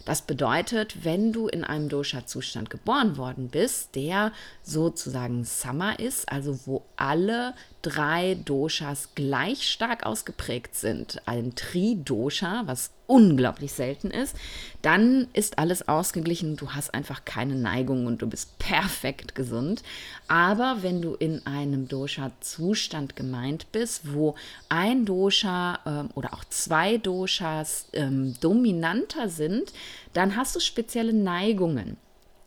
Das 0.06 0.22
bedeutet, 0.22 1.06
wenn 1.06 1.32
du 1.32 1.48
in 1.48 1.64
einem 1.64 1.88
Dosha-Zustand 1.88 2.70
geboren 2.70 3.18
worden 3.18 3.48
bist, 3.48 3.96
der 3.96 4.34
sozusagen 4.62 5.46
Summer 5.46 5.98
ist, 6.00 6.30
also 6.30 6.60
wo 6.66 6.84
alle 6.98 7.54
drei 7.84 8.36
Doshas 8.46 9.10
gleich 9.14 9.70
stark 9.70 10.06
ausgeprägt 10.06 10.74
sind, 10.76 11.22
ein 11.26 11.54
Tri-Dosha, 11.54 12.64
was 12.66 12.92
unglaublich 13.06 13.74
selten 13.74 14.10
ist, 14.10 14.36
dann 14.82 15.28
ist 15.34 15.60
alles 15.60 15.88
ausgeglichen. 15.88 16.56
Du 16.56 16.72
hast 16.72 16.94
einfach 16.94 17.26
keine 17.26 17.56
Neigung 17.56 18.08
und 18.08 18.22
du 18.22 18.28
bist 18.28 18.58
perfekt 18.58 19.36
gesund. 19.36 19.84
Aber 20.28 20.78
wenn 20.82 21.02
du 21.02 21.14
in 21.16 21.46
einem 21.46 21.88
Dosha-Zustand 21.88 23.16
gemeint 23.16 23.72
bist, 23.74 24.14
wo 24.14 24.36
ein 24.70 25.06
Dosha 25.06 25.80
ähm, 25.86 26.10
oder 26.16 26.34
auch 26.34 26.46
zwei 26.46 26.98
Doshas 26.98 27.88
ähm, 27.92 28.34
dominanter 28.40 29.28
sind, 29.28 29.74
dann 30.14 30.38
hast 30.38 30.56
du 30.56 30.62
spezielle 30.62 31.14
Neigungen. 31.14 31.98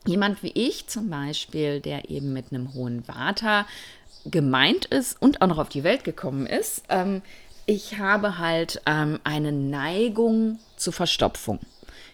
Jemand 0.07 0.41
wie 0.41 0.53
ich 0.53 0.87
zum 0.87 1.09
Beispiel, 1.09 1.79
der 1.81 2.09
eben 2.09 2.33
mit 2.33 2.51
einem 2.51 2.73
hohen 2.73 3.07
Vata 3.07 3.67
gemeint 4.25 4.85
ist 4.85 5.21
und 5.21 5.41
auch 5.41 5.47
noch 5.47 5.57
auf 5.57 5.69
die 5.69 5.83
Welt 5.83 6.03
gekommen 6.03 6.45
ist, 6.45 6.83
ähm, 6.89 7.21
ich 7.65 7.97
habe 7.97 8.37
halt 8.37 8.81
ähm, 8.85 9.19
eine 9.23 9.51
Neigung 9.51 10.59
zur 10.77 10.93
Verstopfung. 10.93 11.59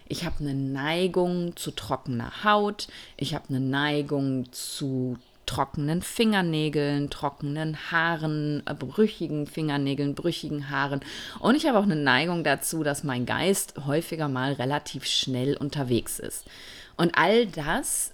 Ich 0.08 0.24
habe 0.24 0.36
eine 0.40 0.54
Neigung 0.54 1.56
zu 1.56 1.70
trockener 1.70 2.44
Haut. 2.44 2.88
Ich 3.16 3.34
habe 3.34 3.44
eine 3.48 3.60
Neigung 3.60 4.52
zu 4.52 5.16
trockenen 5.46 6.02
Fingernägeln, 6.02 7.10
trockenen 7.10 7.76
Haaren, 7.90 8.62
äh, 8.66 8.74
brüchigen 8.74 9.46
Fingernägeln, 9.46 10.14
brüchigen 10.14 10.70
Haaren. 10.70 11.00
Und 11.40 11.54
ich 11.54 11.66
habe 11.66 11.78
auch 11.78 11.84
eine 11.84 11.96
Neigung 11.96 12.44
dazu, 12.44 12.82
dass 12.82 13.04
mein 13.04 13.26
Geist 13.26 13.74
häufiger 13.86 14.28
mal 14.28 14.54
relativ 14.54 15.04
schnell 15.06 15.56
unterwegs 15.56 16.18
ist. 16.18 16.46
Und 16.96 17.16
all 17.16 17.46
das 17.46 18.13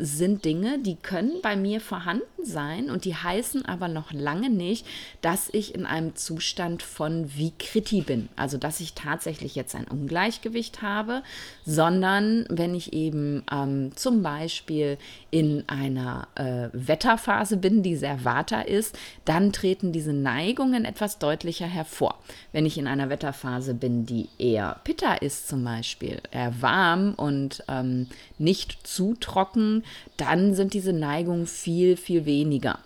sind 0.00 0.44
Dinge, 0.44 0.78
die 0.78 0.96
können 0.96 1.40
bei 1.42 1.56
mir 1.56 1.80
vorhanden 1.80 2.24
sein 2.42 2.90
und 2.90 3.04
die 3.04 3.14
heißen 3.14 3.64
aber 3.66 3.88
noch 3.88 4.12
lange 4.12 4.50
nicht, 4.50 4.86
dass 5.20 5.48
ich 5.52 5.74
in 5.74 5.86
einem 5.86 6.16
Zustand 6.16 6.82
von 6.82 7.36
Vikriti 7.36 8.00
bin. 8.00 8.28
Also, 8.36 8.58
dass 8.58 8.80
ich 8.80 8.94
tatsächlich 8.94 9.54
jetzt 9.54 9.74
ein 9.74 9.86
Ungleichgewicht 9.86 10.82
habe, 10.82 11.22
sondern 11.64 12.46
wenn 12.48 12.74
ich 12.74 12.92
eben 12.92 13.44
ähm, 13.52 13.92
zum 13.94 14.22
Beispiel 14.22 14.98
in 15.30 15.64
einer 15.68 16.28
äh, 16.34 16.68
Wetterphase 16.72 17.56
bin, 17.56 17.82
die 17.82 17.96
sehr 17.96 18.24
Vata 18.24 18.62
ist, 18.62 18.98
dann 19.24 19.52
treten 19.52 19.92
diese 19.92 20.12
Neigungen 20.12 20.84
etwas 20.84 21.18
deutlicher 21.18 21.66
hervor. 21.66 22.18
Wenn 22.52 22.66
ich 22.66 22.78
in 22.78 22.86
einer 22.86 23.10
Wetterphase 23.10 23.74
bin, 23.74 24.06
die 24.06 24.28
eher 24.38 24.80
Pitta 24.84 25.14
ist, 25.14 25.48
zum 25.48 25.64
Beispiel, 25.64 26.20
eher 26.30 26.60
warm 26.62 27.14
und 27.14 27.62
ähm, 27.68 28.08
nicht 28.38 28.86
zu 28.86 29.14
trocken, 29.14 29.84
dann 30.16 30.54
sind 30.54 30.74
diese 30.74 30.92
Neigungen 30.92 31.46
viel, 31.46 31.96
viel 31.96 32.24
weniger. 32.24 32.78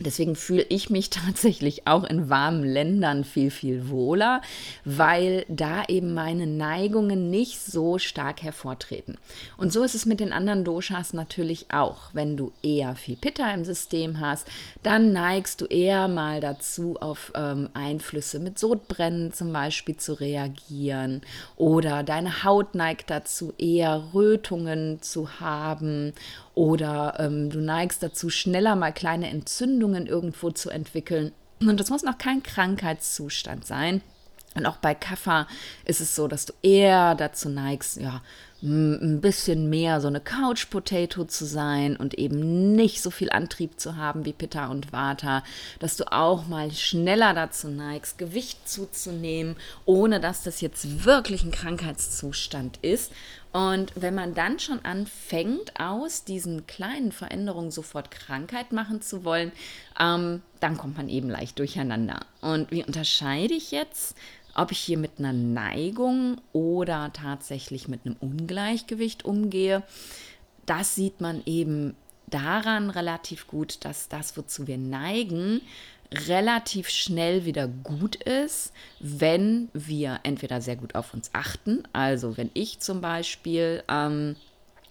Deswegen 0.00 0.34
fühle 0.34 0.64
ich 0.68 0.90
mich 0.90 1.10
tatsächlich 1.10 1.86
auch 1.86 2.04
in 2.04 2.28
warmen 2.28 2.64
Ländern 2.64 3.24
viel, 3.24 3.50
viel 3.50 3.88
wohler, 3.88 4.40
weil 4.84 5.44
da 5.48 5.84
eben 5.88 6.14
meine 6.14 6.46
Neigungen 6.46 7.30
nicht 7.30 7.60
so 7.60 7.98
stark 7.98 8.42
hervortreten. 8.42 9.18
Und 9.56 9.72
so 9.72 9.82
ist 9.82 9.94
es 9.94 10.06
mit 10.06 10.20
den 10.20 10.32
anderen 10.32 10.64
Doshas 10.64 11.12
natürlich 11.12 11.66
auch. 11.72 12.10
Wenn 12.12 12.36
du 12.36 12.52
eher 12.62 12.94
viel 12.96 13.16
Pitta 13.16 13.52
im 13.52 13.64
System 13.64 14.20
hast, 14.20 14.46
dann 14.82 15.12
neigst 15.12 15.60
du 15.60 15.66
eher 15.66 16.08
mal 16.08 16.40
dazu, 16.40 16.96
auf 17.00 17.32
ähm, 17.34 17.68
Einflüsse 17.74 18.38
mit 18.38 18.58
Sodbrennen 18.58 19.32
zum 19.32 19.52
Beispiel 19.52 19.96
zu 19.96 20.14
reagieren. 20.14 21.22
Oder 21.56 22.02
deine 22.02 22.44
Haut 22.44 22.74
neigt 22.74 23.10
dazu, 23.10 23.52
eher 23.58 24.02
Rötungen 24.14 25.02
zu 25.02 25.40
haben 25.40 26.12
oder 26.54 27.16
ähm, 27.18 27.50
du 27.50 27.60
neigst 27.60 28.02
dazu, 28.02 28.30
schneller 28.30 28.76
mal 28.76 28.92
kleine 28.92 29.30
Entzündungen 29.30 30.06
irgendwo 30.06 30.50
zu 30.50 30.70
entwickeln. 30.70 31.32
Und 31.60 31.78
das 31.78 31.90
muss 31.90 32.02
noch 32.02 32.18
kein 32.18 32.42
Krankheitszustand 32.42 33.66
sein. 33.66 34.02
Und 34.54 34.66
auch 34.66 34.78
bei 34.78 34.94
Kaffer 34.94 35.46
ist 35.84 36.00
es 36.00 36.16
so, 36.16 36.26
dass 36.26 36.44
du 36.44 36.52
eher 36.62 37.14
dazu 37.14 37.48
neigst, 37.48 37.98
ja, 37.98 38.20
ein 38.62 39.20
bisschen 39.20 39.70
mehr 39.70 40.00
so 40.00 40.08
eine 40.08 40.20
Couch 40.20 40.68
Potato 40.68 41.24
zu 41.24 41.46
sein 41.46 41.96
und 41.96 42.14
eben 42.14 42.74
nicht 42.74 43.00
so 43.00 43.10
viel 43.10 43.30
Antrieb 43.30 43.80
zu 43.80 43.96
haben 43.96 44.26
wie 44.26 44.34
Pitta 44.34 44.66
und 44.66 44.92
Vata, 44.92 45.42
dass 45.78 45.96
du 45.96 46.12
auch 46.12 46.46
mal 46.46 46.70
schneller 46.72 47.32
dazu 47.32 47.68
neigst, 47.68 48.18
Gewicht 48.18 48.68
zuzunehmen, 48.68 49.56
ohne 49.86 50.20
dass 50.20 50.42
das 50.42 50.60
jetzt 50.60 51.04
wirklich 51.06 51.42
ein 51.42 51.52
Krankheitszustand 51.52 52.78
ist. 52.82 53.12
Und 53.52 53.92
wenn 53.96 54.14
man 54.14 54.34
dann 54.34 54.60
schon 54.60 54.84
anfängt, 54.84 55.80
aus 55.80 56.24
diesen 56.24 56.66
kleinen 56.66 57.10
Veränderungen 57.10 57.72
sofort 57.72 58.10
Krankheit 58.10 58.70
machen 58.70 59.02
zu 59.02 59.24
wollen, 59.24 59.50
ähm, 59.98 60.42
dann 60.60 60.76
kommt 60.76 60.96
man 60.96 61.08
eben 61.08 61.28
leicht 61.28 61.58
durcheinander. 61.58 62.20
Und 62.40 62.70
wie 62.70 62.84
unterscheide 62.84 63.54
ich 63.54 63.72
jetzt 63.72 64.14
ob 64.54 64.72
ich 64.72 64.78
hier 64.78 64.98
mit 64.98 65.12
einer 65.18 65.32
Neigung 65.32 66.40
oder 66.52 67.12
tatsächlich 67.12 67.88
mit 67.88 68.04
einem 68.04 68.16
Ungleichgewicht 68.20 69.24
umgehe, 69.24 69.82
das 70.66 70.94
sieht 70.94 71.20
man 71.20 71.42
eben 71.46 71.96
daran 72.26 72.90
relativ 72.90 73.46
gut, 73.46 73.84
dass 73.84 74.08
das, 74.08 74.36
wozu 74.36 74.66
wir 74.66 74.78
neigen, 74.78 75.60
relativ 76.12 76.88
schnell 76.88 77.44
wieder 77.44 77.68
gut 77.68 78.16
ist, 78.16 78.72
wenn 78.98 79.68
wir 79.72 80.20
entweder 80.24 80.60
sehr 80.60 80.76
gut 80.76 80.94
auf 80.94 81.14
uns 81.14 81.30
achten, 81.32 81.84
also 81.92 82.36
wenn 82.36 82.50
ich 82.54 82.80
zum 82.80 83.00
Beispiel 83.00 83.82
ähm, 83.88 84.36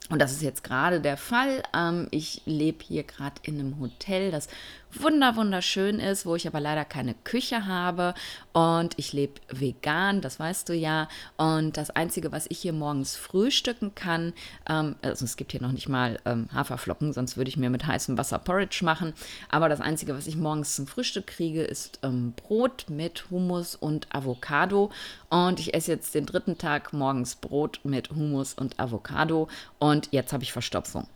und 0.10 0.20
das 0.20 0.32
ist 0.32 0.42
jetzt 0.42 0.64
gerade 0.64 1.02
der 1.02 1.18
Fall. 1.18 1.62
Ähm, 1.76 2.08
ich 2.10 2.42
lebe 2.46 2.84
hier 2.84 3.04
gerade 3.04 3.36
in 3.44 3.60
einem 3.60 3.80
Hotel, 3.80 4.32
das 4.32 4.48
wunder 4.94 5.36
wunderschön 5.36 6.00
ist, 6.00 6.26
wo 6.26 6.36
ich 6.36 6.48
aber 6.48 6.60
leider 6.60 6.86
keine 6.86 7.14
Küche 7.14 7.66
habe 7.66 8.14
und 8.54 8.94
ich 8.98 9.14
lebe 9.14 9.40
vegan, 9.50 10.22
das 10.22 10.40
weißt 10.40 10.70
du 10.70 10.74
ja. 10.74 11.08
Und 11.38 11.78
das 11.78 11.92
Einzige, 11.92 12.32
was 12.32 12.48
ich 12.50 12.60
hier 12.60 12.74
morgens 12.74 13.16
frühstücken 13.16 13.94
kann, 13.96 14.34
ähm, 14.68 14.96
also 15.02 15.26
es 15.26 15.38
gibt 15.38 15.52
hier 15.52 15.62
noch 15.62 15.72
nicht 15.72 15.90
mal 15.90 16.20
ähm, 16.26 16.50
Haferflocken, 16.54 17.14
sonst 17.14 17.38
würde 17.38 17.50
ich 17.50 17.58
mir 17.58 17.70
mit 17.70 17.86
heißem 17.86 18.18
Wasser 18.18 18.40
Porridge 18.40 18.84
machen. 18.84 19.14
Aber 19.50 19.70
das 19.70 19.82
Einzige, 19.82 20.16
was 20.16 20.28
ich 20.28 20.36
morgens 20.36 20.76
zum 20.76 20.88
Frühstück 20.88 21.28
kriege, 21.28 21.64
ist 21.64 22.00
ähm, 22.04 22.34
Brot 22.34 22.86
mit 22.90 23.30
Hummus 23.30 23.76
und 23.76 24.14
Avocado. 24.14 24.92
Und 25.30 25.60
ich 25.60 25.74
esse 25.74 25.92
jetzt 25.92 26.16
den 26.16 26.26
dritten 26.26 26.58
Tag 26.58 26.94
morgens 26.94 27.36
Brot 27.36 27.80
mit 27.84 28.10
Hummus 28.10 28.54
und 28.54 28.80
Avocado. 28.80 29.48
Und 29.78 30.10
jetzt 30.12 30.34
habe 30.34 30.44
ich 30.44 30.52
Verstopfung. 30.52 31.08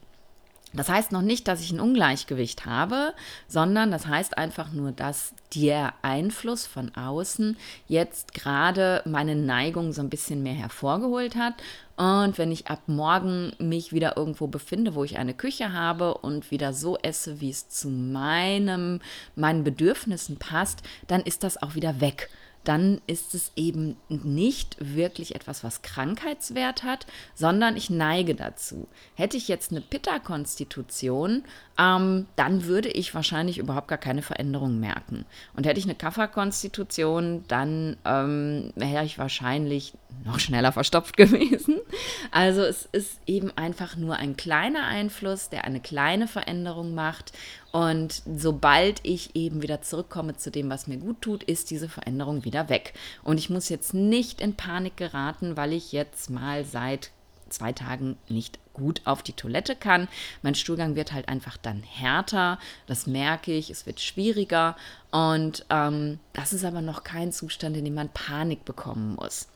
Das 0.73 0.89
heißt 0.89 1.11
noch 1.11 1.21
nicht, 1.21 1.47
dass 1.47 1.61
ich 1.61 1.71
ein 1.71 1.79
Ungleichgewicht 1.79 2.65
habe, 2.65 3.13
sondern 3.47 3.91
das 3.91 4.07
heißt 4.07 4.37
einfach 4.37 4.71
nur, 4.71 4.91
dass 4.91 5.33
der 5.55 5.93
Einfluss 6.01 6.65
von 6.65 6.93
außen 6.95 7.57
jetzt 7.87 8.33
gerade 8.33 9.03
meine 9.05 9.35
Neigung 9.35 9.93
so 9.93 10.01
ein 10.01 10.09
bisschen 10.09 10.41
mehr 10.41 10.55
hervorgeholt 10.55 11.35
hat. 11.35 11.53
Und 11.95 12.39
wenn 12.39 12.51
ich 12.51 12.67
ab 12.67 12.81
morgen 12.87 13.53
mich 13.59 13.93
wieder 13.93 14.17
irgendwo 14.17 14.47
befinde, 14.47 14.95
wo 14.95 15.03
ich 15.03 15.19
eine 15.19 15.35
Küche 15.35 15.73
habe 15.73 16.15
und 16.15 16.49
wieder 16.49 16.73
so 16.73 16.97
esse, 16.97 17.39
wie 17.39 17.51
es 17.51 17.69
zu 17.69 17.89
meinem, 17.89 18.99
meinen 19.35 19.63
Bedürfnissen 19.63 20.37
passt, 20.37 20.81
dann 21.07 21.21
ist 21.21 21.43
das 21.43 21.61
auch 21.61 21.75
wieder 21.75 22.01
weg 22.01 22.29
dann 22.63 23.01
ist 23.08 23.36
es 23.36 23.51
eben 23.55 23.98
nicht 24.08 24.77
wirklich 24.79 25.36
etwas, 25.36 25.63
was 25.63 25.82
Krankheitswert 25.82 26.84
hat, 26.84 27.05
sondern 27.36 27.75
ich 27.75 27.89
neige 27.89 28.36
dazu. 28.36 28.88
Hätte 29.15 29.38
ich 29.38 29.48
jetzt 29.48 29.72
eine 29.72 29.82
Pitta-Konstitution, 29.82 31.43
ähm, 31.77 32.27
dann 32.36 32.65
würde 32.65 32.89
ich 32.89 33.13
wahrscheinlich 33.15 33.58
überhaupt 33.58 33.88
gar 33.88 33.98
keine 33.98 34.22
Veränderung 34.22 34.79
merken. 34.79 35.25
Und 35.55 35.65
hätte 35.65 35.79
ich 35.79 35.86
eine 35.86 35.96
Kafferkonstitution, 35.96 37.43
dann 37.48 37.98
ähm, 38.05 38.72
wäre 38.75 39.03
ich 39.03 39.17
wahrscheinlich 39.17 39.93
noch 40.24 40.39
schneller 40.39 40.72
verstopft 40.72 41.17
gewesen. 41.17 41.79
Also 42.32 42.62
es 42.62 42.88
ist 42.91 43.20
eben 43.25 43.51
einfach 43.58 43.96
nur 43.96 44.15
ein 44.15 44.38
kleiner 44.38 44.86
Einfluss, 44.86 45.50
der 45.50 45.65
eine 45.65 45.79
kleine 45.79 46.27
Veränderung 46.27 46.93
macht. 46.93 47.34
Und 47.73 48.21
sobald 48.37 48.99
ich 49.01 49.35
eben 49.35 49.63
wieder 49.63 49.81
zurückkomme 49.81 50.37
zu 50.37 50.51
dem, 50.51 50.69
was 50.69 50.85
mir 50.85 50.97
gut 50.97 51.23
tut, 51.23 51.43
ist 51.43 51.71
diese 51.71 51.89
Veränderung 51.89 52.45
wieder 52.45 52.69
weg. 52.69 52.93
Und 53.23 53.39
ich 53.39 53.49
muss 53.49 53.67
jetzt 53.67 53.95
nicht 53.95 54.41
in 54.41 54.53
Panik 54.53 54.95
geraten, 54.95 55.57
weil 55.57 55.73
ich 55.73 55.91
jetzt 55.91 56.29
mal 56.29 56.65
seit 56.65 57.09
zwei 57.49 57.71
Tagen 57.71 58.15
nicht 58.29 58.59
gut 58.73 59.01
auf 59.05 59.23
die 59.23 59.33
Toilette 59.33 59.75
kann. 59.75 60.07
Mein 60.43 60.53
Stuhlgang 60.53 60.95
wird 60.95 61.13
halt 61.13 61.29
einfach 61.29 61.57
dann 61.57 61.81
härter, 61.81 62.59
das 62.85 63.07
merke 63.07 63.51
ich, 63.51 63.71
es 63.71 63.87
wird 63.87 63.99
schwieriger 63.99 64.75
und 65.11 65.65
ähm, 65.71 66.19
das 66.33 66.53
ist 66.53 66.65
aber 66.65 66.81
noch 66.81 67.03
kein 67.03 67.31
Zustand, 67.31 67.75
in 67.75 67.85
dem 67.85 67.95
man 67.95 68.09
Panik 68.09 68.65
bekommen 68.65 69.15
muss. 69.15 69.47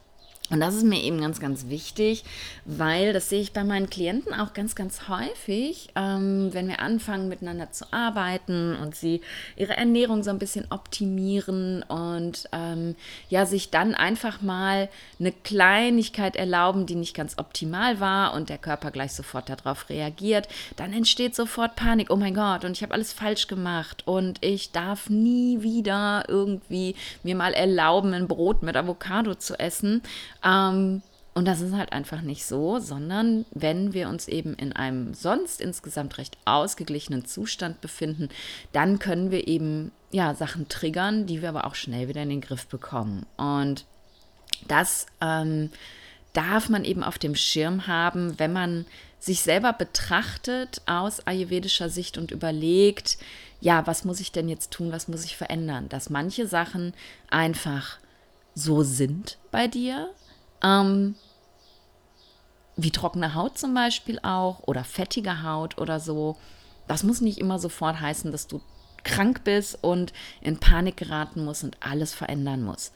Und 0.50 0.62
das 0.62 0.76
ist 0.76 0.86
mir 0.86 1.02
eben 1.04 1.20
ganz, 1.20 1.42
ganz 1.42 1.68
wichtig, 1.68 2.24
weil 2.64 3.12
das 3.12 3.28
sehe 3.28 3.42
ich 3.42 3.52
bei 3.52 3.66
meinen 3.66 3.90
Klienten 3.90 4.34
auch 4.34 4.54
ganz, 4.54 4.76
ganz 4.76 5.10
häufig, 5.10 5.90
ähm, 5.96 6.54
wenn 6.54 6.70
wir 6.70 6.80
anfangen 6.80 7.28
miteinander 7.28 7.74
zu 7.74 7.92
arbeiten 7.92 8.78
und 8.78 8.96
sie 8.96 9.20
ihre 9.58 9.76
Ernährung 9.76 10.24
so 10.24 10.30
ein 10.30 10.40
bisschen 10.40 10.66
optimieren 10.70 11.84
und 11.84 12.48
ähm, 12.54 12.96
ja, 13.28 13.46
sich 13.46 13.72
dann 13.72 13.94
einfach 13.94 14.42
mal 14.42 14.88
eine 15.20 15.34
Kleinigkeit 15.34 16.38
erlauben, 16.38 16.86
die 16.86 16.96
nicht 16.96 17.14
ganz 17.14 17.38
optimal 17.38 18.00
war 18.00 18.34
und 18.34 18.48
der 18.48 18.58
Körper 18.58 18.92
gleich 18.92 19.12
sofort 19.12 19.50
darauf 19.50 19.90
reagiert, 19.90 20.48
dann 20.78 20.94
entsteht 20.94 21.36
sofort 21.36 21.76
Panik. 21.76 22.10
Oh 22.10 22.16
mein 22.16 22.34
Gott, 22.34 22.64
und 22.64 22.72
ich 22.72 22.84
habe 22.84 22.94
alles 22.94 23.12
falsch 23.12 23.48
gemacht 23.48 24.04
und 24.08 24.44
ich 24.46 24.72
darf 24.72 25.10
nie 25.10 25.62
wieder 25.62 26.24
irgendwie 26.30 26.96
mir 27.24 27.36
mal 27.36 27.54
erlauben, 27.54 28.14
ein 28.14 28.30
Brot 28.30 28.64
mit 28.64 28.78
Avocado 28.78 29.36
zu 29.36 29.60
essen. 29.60 30.02
Ähm, 30.44 31.02
und 31.34 31.46
das 31.46 31.62
ist 31.62 31.74
halt 31.74 31.94
einfach 31.94 32.22
nicht 32.22 32.46
so, 32.46 32.80
sondern 32.80 33.46
wenn 33.52 33.94
wir 33.94 34.10
uns 34.10 34.28
eben 34.28 34.56
in 34.56 34.74
einem 34.74 35.14
sonst 35.14 35.62
insgesamt 35.62 36.18
recht 36.18 36.36
ausgeglichenen 36.46 37.26
Zustand 37.26 37.80
befinden, 37.80 38.30
dann 38.72 38.98
können 38.98 39.30
wir 39.30 39.48
eben 39.48 39.92
ja 40.10 40.34
Sachen 40.34 40.68
triggern, 40.68 41.28
die 41.28 41.44
wir 41.44 41.50
aber 41.50 41.68
auch 41.68 41.76
schnell 41.76 42.08
wieder 42.08 42.24
in 42.24 42.30
den 42.30 42.42
Griff 42.42 42.66
bekommen. 42.66 43.28
Und 43.38 43.86
das 44.68 45.06
ähm, 45.22 45.70
darf 46.34 46.70
man 46.70 46.84
eben 46.84 47.04
auf 47.04 47.20
dem 47.20 47.36
Schirm 47.36 47.86
haben, 47.86 48.40
wenn 48.40 48.54
man 48.54 48.86
sich 49.20 49.42
selber 49.42 49.74
betrachtet 49.74 50.82
aus 50.88 51.26
ayurvedischer 51.28 51.90
Sicht 51.90 52.18
und 52.18 52.32
überlegt, 52.32 53.18
ja, 53.62 53.86
was 53.88 54.06
muss 54.06 54.20
ich 54.20 54.32
denn 54.32 54.50
jetzt 54.50 54.72
tun, 54.72 54.92
was 54.92 55.08
muss 55.08 55.26
ich 55.26 55.38
verändern, 55.38 55.90
dass 55.90 56.10
manche 56.10 56.48
Sachen 56.48 56.94
einfach 57.30 57.98
so 58.56 58.84
sind 58.84 59.38
bei 59.52 59.68
dir, 59.68 60.10
ähm, 60.64 61.16
wie 62.76 62.92
trockene 62.92 63.34
Haut 63.34 63.58
zum 63.58 63.74
Beispiel 63.74 64.20
auch 64.22 64.60
oder 64.68 64.84
fettige 64.84 65.44
Haut 65.44 65.78
oder 65.78 66.00
so. 66.00 66.38
Das 66.88 67.04
muss 67.04 67.22
nicht 67.22 67.40
immer 67.40 67.60
sofort 67.60 68.00
heißen, 68.00 68.32
dass 68.32 68.48
du 68.48 68.62
krank 69.04 69.44
bist 69.44 69.80
und 69.82 70.14
in 70.42 70.58
Panik 70.58 70.98
geraten 70.98 71.44
musst 71.44 71.64
und 71.64 71.78
alles 71.80 72.14
verändern 72.14 72.62
musst. 72.62 72.94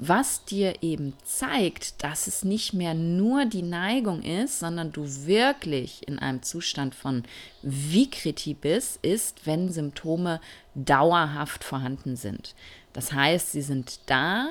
Was 0.00 0.44
dir 0.44 0.82
eben 0.82 1.14
zeigt, 1.24 2.04
dass 2.04 2.28
es 2.28 2.44
nicht 2.44 2.72
mehr 2.72 2.94
nur 2.94 3.44
die 3.44 3.62
Neigung 3.62 4.22
ist, 4.22 4.60
sondern 4.60 4.92
du 4.92 5.04
wirklich 5.26 6.06
in 6.06 6.20
einem 6.20 6.42
Zustand 6.42 6.94
von 6.94 7.24
Vikriti 7.62 8.54
bist, 8.54 9.04
ist, 9.04 9.44
wenn 9.44 9.72
Symptome 9.72 10.40
dauerhaft 10.76 11.64
vorhanden 11.64 12.14
sind. 12.14 12.54
Das 12.92 13.12
heißt, 13.12 13.52
sie 13.52 13.62
sind 13.62 13.98
da, 14.06 14.50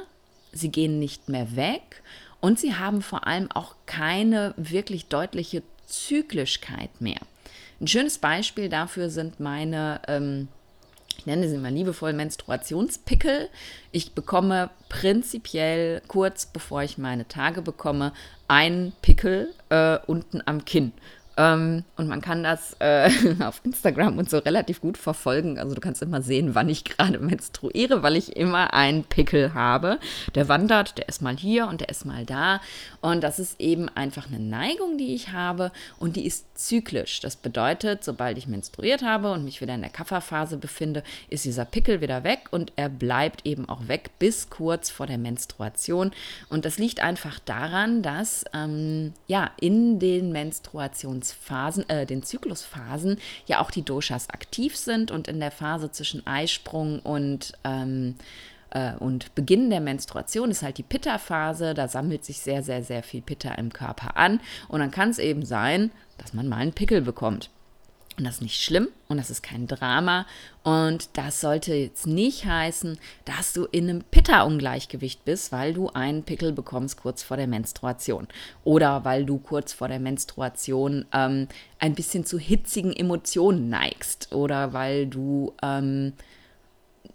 sie 0.51 0.69
gehen 0.69 0.99
nicht 0.99 1.29
mehr 1.29 1.55
weg 1.55 2.03
und 2.39 2.59
sie 2.59 2.75
haben 2.75 3.01
vor 3.01 3.27
allem 3.27 3.51
auch 3.51 3.75
keine 3.85 4.53
wirklich 4.57 5.07
deutliche 5.07 5.63
Zyklischkeit 5.85 7.01
mehr. 7.01 7.19
Ein 7.79 7.87
schönes 7.87 8.17
Beispiel 8.17 8.69
dafür 8.69 9.09
sind 9.09 9.39
meine, 9.39 10.01
ähm, 10.07 10.47
ich 11.17 11.25
nenne 11.25 11.47
sie 11.47 11.57
mal 11.57 11.71
liebevoll 11.71 12.13
Menstruationspickel. 12.13 13.49
Ich 13.91 14.13
bekomme 14.13 14.69
prinzipiell 14.89 16.01
kurz 16.07 16.45
bevor 16.45 16.83
ich 16.83 16.97
meine 16.97 17.27
Tage 17.27 17.61
bekomme 17.61 18.13
einen 18.47 18.93
Pickel 19.01 19.53
äh, 19.69 19.97
unten 20.07 20.41
am 20.45 20.65
Kinn. 20.65 20.93
Ähm, 21.37 21.83
und 21.95 22.07
man 22.07 22.21
kann 22.21 22.43
das 22.43 22.75
äh, 22.79 23.09
auf 23.43 23.61
Instagram 23.63 24.17
und 24.17 24.29
so 24.29 24.39
relativ 24.39 24.81
gut 24.81 24.97
verfolgen. 24.97 25.59
Also 25.59 25.75
du 25.75 25.81
kannst 25.81 26.01
immer 26.01 26.21
sehen, 26.21 26.55
wann 26.55 26.67
ich 26.67 26.83
gerade 26.83 27.19
menstruiere, 27.19 28.01
weil 28.01 28.15
ich 28.15 28.35
immer 28.35 28.73
einen 28.73 29.03
Pickel 29.03 29.53
habe. 29.53 29.99
Der 30.33 30.49
wandert, 30.49 30.97
der 30.97 31.07
ist 31.07 31.21
mal 31.21 31.37
hier 31.37 31.67
und 31.67 31.81
der 31.81 31.89
ist 31.89 32.05
mal 32.05 32.25
da. 32.25 32.59
Und 33.01 33.23
das 33.23 33.37
ist 33.37 33.59
eben 33.59 33.87
einfach 33.89 34.27
eine 34.27 34.39
Neigung, 34.39 34.97
die 34.97 35.13
ich 35.13 35.31
habe 35.31 35.71
und 35.99 36.15
die 36.15 36.25
ist 36.25 36.56
zyklisch. 36.57 37.19
Das 37.19 37.35
bedeutet, 37.35 38.03
sobald 38.03 38.37
ich 38.37 38.47
menstruiert 38.47 39.03
habe 39.03 39.31
und 39.31 39.45
mich 39.45 39.61
wieder 39.61 39.75
in 39.75 39.81
der 39.81 39.89
Kafferphase 39.89 40.57
befinde, 40.57 41.03
ist 41.29 41.45
dieser 41.45 41.65
Pickel 41.65 42.01
wieder 42.01 42.23
weg 42.23 42.47
und 42.51 42.73
er 42.75 42.89
bleibt 42.89 43.45
eben 43.45 43.69
auch 43.69 43.87
weg 43.87 44.11
bis 44.19 44.49
kurz 44.49 44.89
vor 44.89 45.07
der 45.07 45.17
Menstruation. 45.17 46.11
Und 46.49 46.65
das 46.65 46.77
liegt 46.77 47.01
einfach 47.01 47.39
daran, 47.39 48.01
dass 48.01 48.45
ähm, 48.53 49.13
ja 49.27 49.51
in 49.59 49.99
den 49.99 50.31
Menstruationsphasen, 50.31 51.89
äh, 51.89 52.05
den 52.05 52.23
Zyklusphasen 52.23 53.17
ja 53.45 53.61
auch 53.61 53.71
die 53.71 53.83
Doshas 53.83 54.29
aktiv 54.29 54.75
sind 54.75 55.11
und 55.11 55.27
in 55.27 55.39
der 55.39 55.51
Phase 55.51 55.91
zwischen 55.91 56.25
Eisprung 56.25 56.99
und 56.99 57.53
ähm, 57.63 58.15
äh, 58.17 58.23
und 58.99 59.33
Beginn 59.35 59.69
der 59.69 59.81
Menstruation 59.81 60.51
ist 60.51 60.61
halt 60.61 60.77
die 60.77 60.83
Pitta-Phase. 60.83 61.73
Da 61.73 61.87
sammelt 61.87 62.25
sich 62.25 62.39
sehr, 62.39 62.63
sehr, 62.63 62.83
sehr 62.83 63.03
viel 63.03 63.21
Pitta 63.21 63.53
im 63.53 63.71
Körper 63.71 64.17
an. 64.17 64.39
Und 64.67 64.79
dann 64.79 64.91
kann 64.91 65.09
es 65.09 65.19
eben 65.19 65.45
sein, 65.45 65.91
dass 66.17 66.33
man 66.33 66.47
mal 66.47 66.57
einen 66.57 66.73
Pickel 66.73 67.01
bekommt. 67.01 67.49
Und 68.17 68.25
das 68.25 68.35
ist 68.35 68.41
nicht 68.41 68.63
schlimm 68.63 68.87
und 69.09 69.17
das 69.17 69.29
ist 69.29 69.43
kein 69.43 69.67
Drama. 69.67 70.25
Und 70.63 71.09
das 71.13 71.39
sollte 71.39 71.75
jetzt 71.75 72.07
nicht 72.07 72.45
heißen, 72.45 72.97
dass 73.25 73.53
du 73.53 73.65
in 73.65 73.89
einem 73.89 74.03
Pitta-Ungleichgewicht 74.03 75.23
bist, 75.23 75.51
weil 75.51 75.75
du 75.75 75.89
einen 75.89 76.23
Pickel 76.23 76.51
bekommst 76.51 76.99
kurz 76.99 77.21
vor 77.21 77.37
der 77.37 77.45
Menstruation. 77.45 78.27
Oder 78.63 79.05
weil 79.05 79.23
du 79.23 79.37
kurz 79.37 79.71
vor 79.71 79.87
der 79.87 79.99
Menstruation 79.99 81.05
ähm, 81.13 81.47
ein 81.77 81.93
bisschen 81.93 82.25
zu 82.25 82.39
hitzigen 82.39 82.91
Emotionen 82.91 83.69
neigst. 83.69 84.33
Oder 84.33 84.73
weil 84.73 85.05
du 85.05 85.53
ähm, 85.61 86.13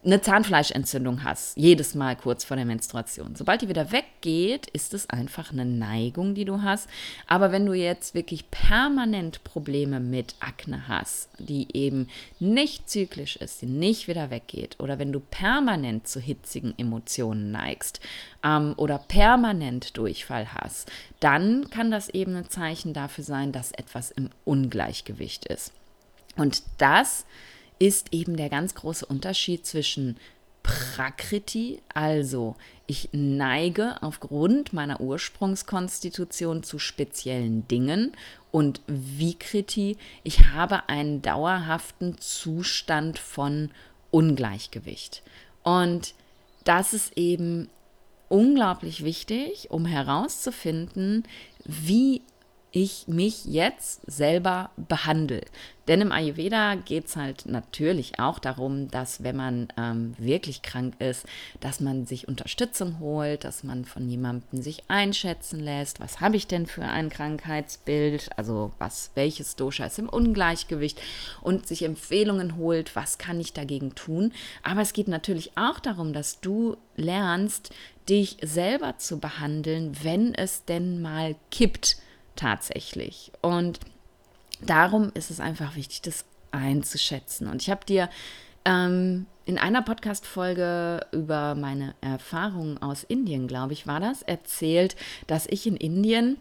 eine 0.04 0.20
Zahnfleischentzündung 0.20 1.22
hast, 1.22 1.56
jedes 1.56 1.94
Mal 1.94 2.16
kurz 2.16 2.42
vor 2.42 2.56
der 2.56 2.66
Menstruation. 2.66 3.36
Sobald 3.36 3.62
die 3.62 3.68
wieder 3.68 3.92
weggeht, 3.92 4.66
ist 4.68 4.94
es 4.94 5.08
einfach 5.08 5.52
eine 5.52 5.64
Neigung, 5.64 6.34
die 6.34 6.44
du 6.44 6.62
hast. 6.62 6.88
Aber 7.28 7.52
wenn 7.52 7.66
du 7.66 7.72
jetzt 7.72 8.14
wirklich 8.14 8.50
permanent 8.50 9.44
Probleme 9.44 10.00
mit 10.00 10.34
Akne 10.40 10.88
hast, 10.88 11.28
die 11.38 11.68
eben 11.72 12.08
nicht 12.40 12.90
zyklisch 12.90 13.36
ist, 13.36 13.62
die 13.62 13.66
nicht 13.66 14.08
wieder 14.08 14.30
weggeht, 14.30 14.80
oder 14.80 14.98
wenn 14.98 15.12
du 15.12 15.20
permanent 15.20 16.08
zu 16.08 16.18
hitzigen 16.18 16.74
Emotionen 16.78 17.52
neigst 17.52 18.00
ähm, 18.42 18.74
oder 18.78 18.98
permanent 18.98 19.96
Durchfall 19.96 20.52
hast, 20.52 20.90
dann 21.20 21.70
kann 21.70 21.92
das 21.92 22.08
eben 22.08 22.34
ein 22.34 22.48
Zeichen 22.48 22.92
dafür 22.92 23.22
sein, 23.22 23.52
dass 23.52 23.70
etwas 23.70 24.10
im 24.10 24.30
Ungleichgewicht 24.44 25.46
ist. 25.46 25.72
Und 26.36 26.64
das 26.78 27.20
ist 27.20 27.26
ist 27.82 28.12
eben 28.12 28.36
der 28.36 28.48
ganz 28.48 28.76
große 28.76 29.04
Unterschied 29.06 29.66
zwischen 29.66 30.16
Prakriti, 30.62 31.82
also 31.92 32.54
ich 32.86 33.08
neige 33.10 34.00
aufgrund 34.02 34.72
meiner 34.72 35.00
Ursprungskonstitution 35.00 36.62
zu 36.62 36.78
speziellen 36.78 37.66
Dingen 37.66 38.12
und 38.52 38.82
Vikriti, 38.86 39.96
ich 40.22 40.50
habe 40.50 40.88
einen 40.88 41.22
dauerhaften 41.22 42.18
Zustand 42.18 43.18
von 43.18 43.72
Ungleichgewicht. 44.12 45.24
Und 45.64 46.14
das 46.62 46.92
ist 46.92 47.18
eben 47.18 47.68
unglaublich 48.28 49.02
wichtig, 49.02 49.72
um 49.72 49.86
herauszufinden, 49.86 51.24
wie 51.64 52.22
ich 52.72 53.06
mich 53.06 53.44
jetzt 53.44 54.00
selber 54.10 54.70
behandle. 54.76 55.42
Denn 55.88 56.00
im 56.00 56.12
Ayurveda 56.12 56.76
geht 56.76 57.06
es 57.06 57.16
halt 57.16 57.44
natürlich 57.46 58.20
auch 58.20 58.38
darum, 58.38 58.88
dass 58.88 59.24
wenn 59.24 59.36
man 59.36 59.68
ähm, 59.76 60.14
wirklich 60.16 60.62
krank 60.62 60.94
ist, 61.00 61.26
dass 61.60 61.80
man 61.80 62.06
sich 62.06 62.28
Unterstützung 62.28 63.00
holt, 63.00 63.42
dass 63.42 63.64
man 63.64 63.84
von 63.84 64.08
jemandem 64.08 64.62
sich 64.62 64.84
einschätzen 64.88 65.58
lässt, 65.58 66.00
was 66.00 66.20
habe 66.20 66.36
ich 66.36 66.46
denn 66.46 66.66
für 66.66 66.84
ein 66.84 67.10
Krankheitsbild, 67.10 68.30
also 68.36 68.70
was, 68.78 69.10
welches 69.14 69.56
Dosha 69.56 69.86
ist 69.86 69.98
im 69.98 70.08
Ungleichgewicht 70.08 71.00
und 71.40 71.66
sich 71.66 71.82
Empfehlungen 71.82 72.56
holt, 72.56 72.94
was 72.94 73.18
kann 73.18 73.40
ich 73.40 73.52
dagegen 73.52 73.94
tun. 73.96 74.32
Aber 74.62 74.82
es 74.82 74.92
geht 74.92 75.08
natürlich 75.08 75.56
auch 75.56 75.80
darum, 75.80 76.12
dass 76.12 76.40
du 76.40 76.76
lernst, 76.96 77.74
dich 78.08 78.36
selber 78.42 78.98
zu 78.98 79.18
behandeln, 79.18 79.96
wenn 80.02 80.34
es 80.34 80.64
denn 80.64 81.02
mal 81.02 81.34
kippt 81.50 81.96
tatsächlich. 82.36 83.32
Und 83.40 83.80
darum 84.60 85.10
ist 85.14 85.30
es 85.30 85.40
einfach 85.40 85.76
wichtig, 85.76 86.02
das 86.02 86.24
einzuschätzen. 86.50 87.48
Und 87.48 87.62
ich 87.62 87.70
habe 87.70 87.84
dir 87.84 88.08
ähm, 88.64 89.26
in 89.44 89.58
einer 89.58 89.82
Podcast-Folge 89.82 91.06
über 91.12 91.54
meine 91.54 91.94
Erfahrungen 92.00 92.80
aus 92.80 93.04
Indien, 93.04 93.48
glaube 93.48 93.72
ich, 93.72 93.86
war 93.86 94.00
das, 94.00 94.22
erzählt, 94.22 94.96
dass 95.26 95.46
ich 95.46 95.66
in 95.66 95.76
Indien 95.76 96.38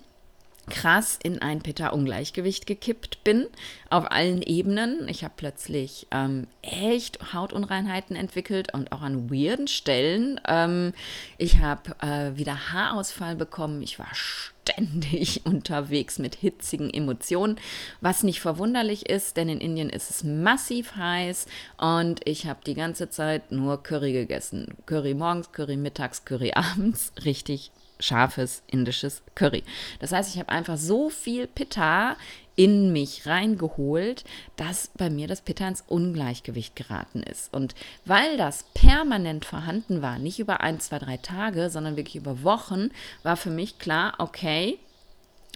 krass 0.69 1.19
in 1.21 1.41
ein 1.41 1.61
Pitta-Ungleichgewicht 1.61 2.67
gekippt 2.67 3.23
bin, 3.23 3.47
auf 3.89 4.11
allen 4.11 4.41
Ebenen. 4.41 5.07
Ich 5.07 5.23
habe 5.23 5.33
plötzlich 5.35 6.07
ähm, 6.11 6.47
echt 6.61 7.33
Hautunreinheiten 7.33 8.15
entwickelt 8.15 8.73
und 8.73 8.91
auch 8.91 9.01
an 9.01 9.29
weirden 9.29 9.67
Stellen. 9.67 10.39
Ähm, 10.47 10.93
ich 11.37 11.59
habe 11.59 11.95
äh, 12.01 12.37
wieder 12.37 12.71
Haarausfall 12.71 13.35
bekommen. 13.35 13.81
Ich 13.81 13.99
war 13.99 14.09
ständig 14.13 15.41
unterwegs 15.45 16.19
mit 16.19 16.35
hitzigen 16.35 16.93
Emotionen, 16.93 17.59
was 17.99 18.23
nicht 18.23 18.39
verwunderlich 18.39 19.09
ist, 19.09 19.37
denn 19.37 19.49
in 19.49 19.59
Indien 19.59 19.89
ist 19.89 20.09
es 20.09 20.23
massiv 20.23 20.95
heiß 20.95 21.47
und 21.77 22.21
ich 22.25 22.45
habe 22.45 22.59
die 22.65 22.75
ganze 22.75 23.09
Zeit 23.09 23.51
nur 23.51 23.81
Curry 23.81 24.13
gegessen. 24.13 24.75
Curry 24.85 25.15
morgens, 25.15 25.51
Curry 25.51 25.77
mittags, 25.77 26.23
Curry 26.23 26.51
abends. 26.55 27.11
Richtig 27.25 27.71
scharfes 28.01 28.63
indisches 28.67 29.21
Curry. 29.35 29.63
Das 29.99 30.11
heißt, 30.11 30.33
ich 30.33 30.39
habe 30.39 30.49
einfach 30.49 30.77
so 30.77 31.09
viel 31.09 31.47
Pitta 31.47 32.17
in 32.55 32.91
mich 32.91 33.25
reingeholt, 33.25 34.23
dass 34.57 34.91
bei 34.97 35.09
mir 35.09 35.27
das 35.27 35.41
Pitta 35.41 35.67
ins 35.67 35.83
Ungleichgewicht 35.87 36.75
geraten 36.75 37.23
ist. 37.23 37.53
Und 37.53 37.75
weil 38.05 38.37
das 38.37 38.65
permanent 38.73 39.45
vorhanden 39.45 40.01
war, 40.01 40.19
nicht 40.19 40.39
über 40.39 40.61
ein, 40.61 40.79
zwei, 40.79 40.99
drei 40.99 41.17
Tage, 41.17 41.69
sondern 41.69 41.95
wirklich 41.95 42.17
über 42.17 42.43
Wochen, 42.43 42.89
war 43.23 43.37
für 43.37 43.49
mich 43.49 43.79
klar, 43.79 44.15
okay, 44.17 44.77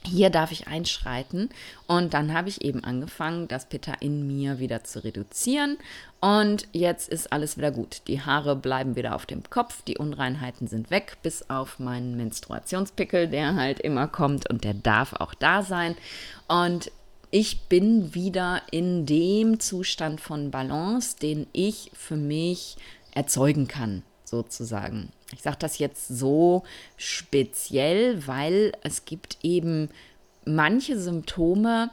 hier 0.06 0.30
darf 0.30 0.52
ich 0.52 0.68
einschreiten. 0.68 1.50
Und 1.88 2.14
dann 2.14 2.34
habe 2.34 2.50
ich 2.50 2.64
eben 2.64 2.84
angefangen, 2.84 3.48
das 3.48 3.66
Pitta 3.66 3.94
in 4.00 4.28
mir 4.28 4.60
wieder 4.60 4.84
zu 4.84 5.04
reduzieren. 5.04 5.78
Und 6.22 6.68
jetzt 6.72 7.10
ist 7.10 7.32
alles 7.32 7.58
wieder 7.58 7.72
gut. 7.72 8.02
Die 8.08 8.22
Haare 8.22 8.56
bleiben 8.56 8.96
wieder 8.96 9.16
auf 9.16 9.26
dem 9.26 9.44
Kopf, 9.50 9.82
die 9.84 9.98
Unreinheiten 9.98 10.68
sind 10.68 10.90
weg, 10.90 11.18
bis 11.22 11.50
auf 11.50 11.80
meinen 11.80 12.18
Menstruationspickel, 12.18 13.28
der 13.28 13.56
halt 13.56 13.80
immer 13.80 14.08
kommt 14.08 14.50
und 14.50 14.64
der 14.64 14.74
darf 14.74 15.14
auch 15.14 15.34
da 15.34 15.62
sein. 15.62 15.96
Und 16.48 16.92
ich 17.32 17.62
bin 17.64 18.16
wieder 18.16 18.62
in 18.72 19.06
dem 19.06 19.60
Zustand 19.60 20.22
von 20.22 20.52
Balance, 20.52 21.18
den 21.22 21.48
ich 21.52 21.92
für 21.94 22.16
mich 22.16 22.78
erzeugen 23.14 23.68
kann 23.68 24.04
sozusagen. 24.24 25.12
Ich 25.34 25.42
sage 25.42 25.58
das 25.60 25.80
jetzt 25.80 26.08
so 26.08 26.64
speziell, 26.98 28.28
weil 28.28 28.74
es 28.84 29.06
gibt 29.06 29.38
eben 29.44 29.90
manche 30.46 31.00
Symptome, 31.00 31.90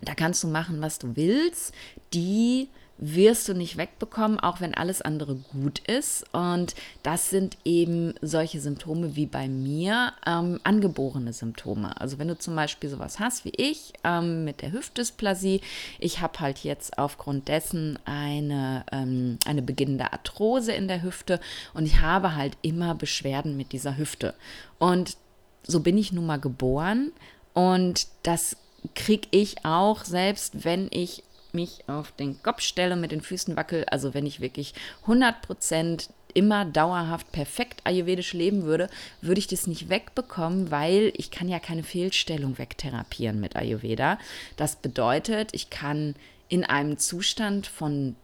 da 0.00 0.14
kannst 0.14 0.42
du 0.42 0.48
machen, 0.48 0.80
was 0.80 0.98
du 0.98 1.16
willst, 1.16 1.74
die 2.14 2.68
wirst 2.98 3.48
du 3.48 3.54
nicht 3.54 3.76
wegbekommen, 3.76 4.40
auch 4.40 4.60
wenn 4.60 4.74
alles 4.74 5.02
andere 5.02 5.36
gut 5.36 5.78
ist. 5.88 6.24
Und 6.34 6.74
das 7.02 7.30
sind 7.30 7.56
eben 7.64 8.14
solche 8.20 8.60
Symptome 8.60 9.14
wie 9.14 9.26
bei 9.26 9.48
mir, 9.48 10.12
ähm, 10.26 10.60
angeborene 10.64 11.32
Symptome. 11.32 11.98
Also 12.00 12.18
wenn 12.18 12.28
du 12.28 12.36
zum 12.36 12.56
Beispiel 12.56 12.90
sowas 12.90 13.20
hast 13.20 13.44
wie 13.44 13.52
ich 13.56 13.92
ähm, 14.02 14.44
mit 14.44 14.62
der 14.62 14.72
Hüftdysplasie, 14.72 15.60
ich 16.00 16.20
habe 16.20 16.40
halt 16.40 16.58
jetzt 16.58 16.98
aufgrund 16.98 17.48
dessen 17.48 17.98
eine, 18.04 18.84
ähm, 18.90 19.38
eine 19.46 19.62
beginnende 19.62 20.12
Arthrose 20.12 20.72
in 20.72 20.88
der 20.88 21.02
Hüfte 21.02 21.40
und 21.74 21.86
ich 21.86 22.00
habe 22.00 22.34
halt 22.34 22.56
immer 22.62 22.94
Beschwerden 22.94 23.56
mit 23.56 23.72
dieser 23.72 23.96
Hüfte. 23.96 24.34
Und 24.78 25.16
so 25.62 25.80
bin 25.80 25.96
ich 25.96 26.12
nun 26.12 26.26
mal 26.26 26.40
geboren 26.40 27.12
und 27.54 28.08
das 28.24 28.56
kriege 28.94 29.28
ich 29.30 29.64
auch, 29.64 30.04
selbst 30.04 30.64
wenn 30.64 30.88
ich 30.90 31.22
mich 31.52 31.88
auf 31.88 32.12
den 32.12 32.42
Kopf 32.42 32.60
stelle 32.60 32.94
und 32.94 33.00
mit 33.00 33.12
den 33.12 33.22
Füßen 33.22 33.56
wackel, 33.56 33.84
also 33.86 34.14
wenn 34.14 34.26
ich 34.26 34.40
wirklich 34.40 34.74
100 35.02 35.42
Prozent 35.42 36.10
immer 36.34 36.64
dauerhaft 36.64 37.32
perfekt 37.32 37.80
ayurvedisch 37.84 38.32
leben 38.34 38.62
würde, 38.62 38.88
würde 39.22 39.38
ich 39.38 39.46
das 39.46 39.66
nicht 39.66 39.88
wegbekommen, 39.88 40.70
weil 40.70 41.12
ich 41.16 41.30
kann 41.30 41.48
ja 41.48 41.58
keine 41.58 41.82
Fehlstellung 41.82 42.58
wegtherapieren 42.58 43.40
mit 43.40 43.56
Ayurveda. 43.56 44.18
Das 44.56 44.76
bedeutet, 44.76 45.50
ich 45.52 45.70
kann 45.70 46.14
in 46.48 46.64
einem 46.64 46.98
Zustand 46.98 47.66
von 47.66 48.14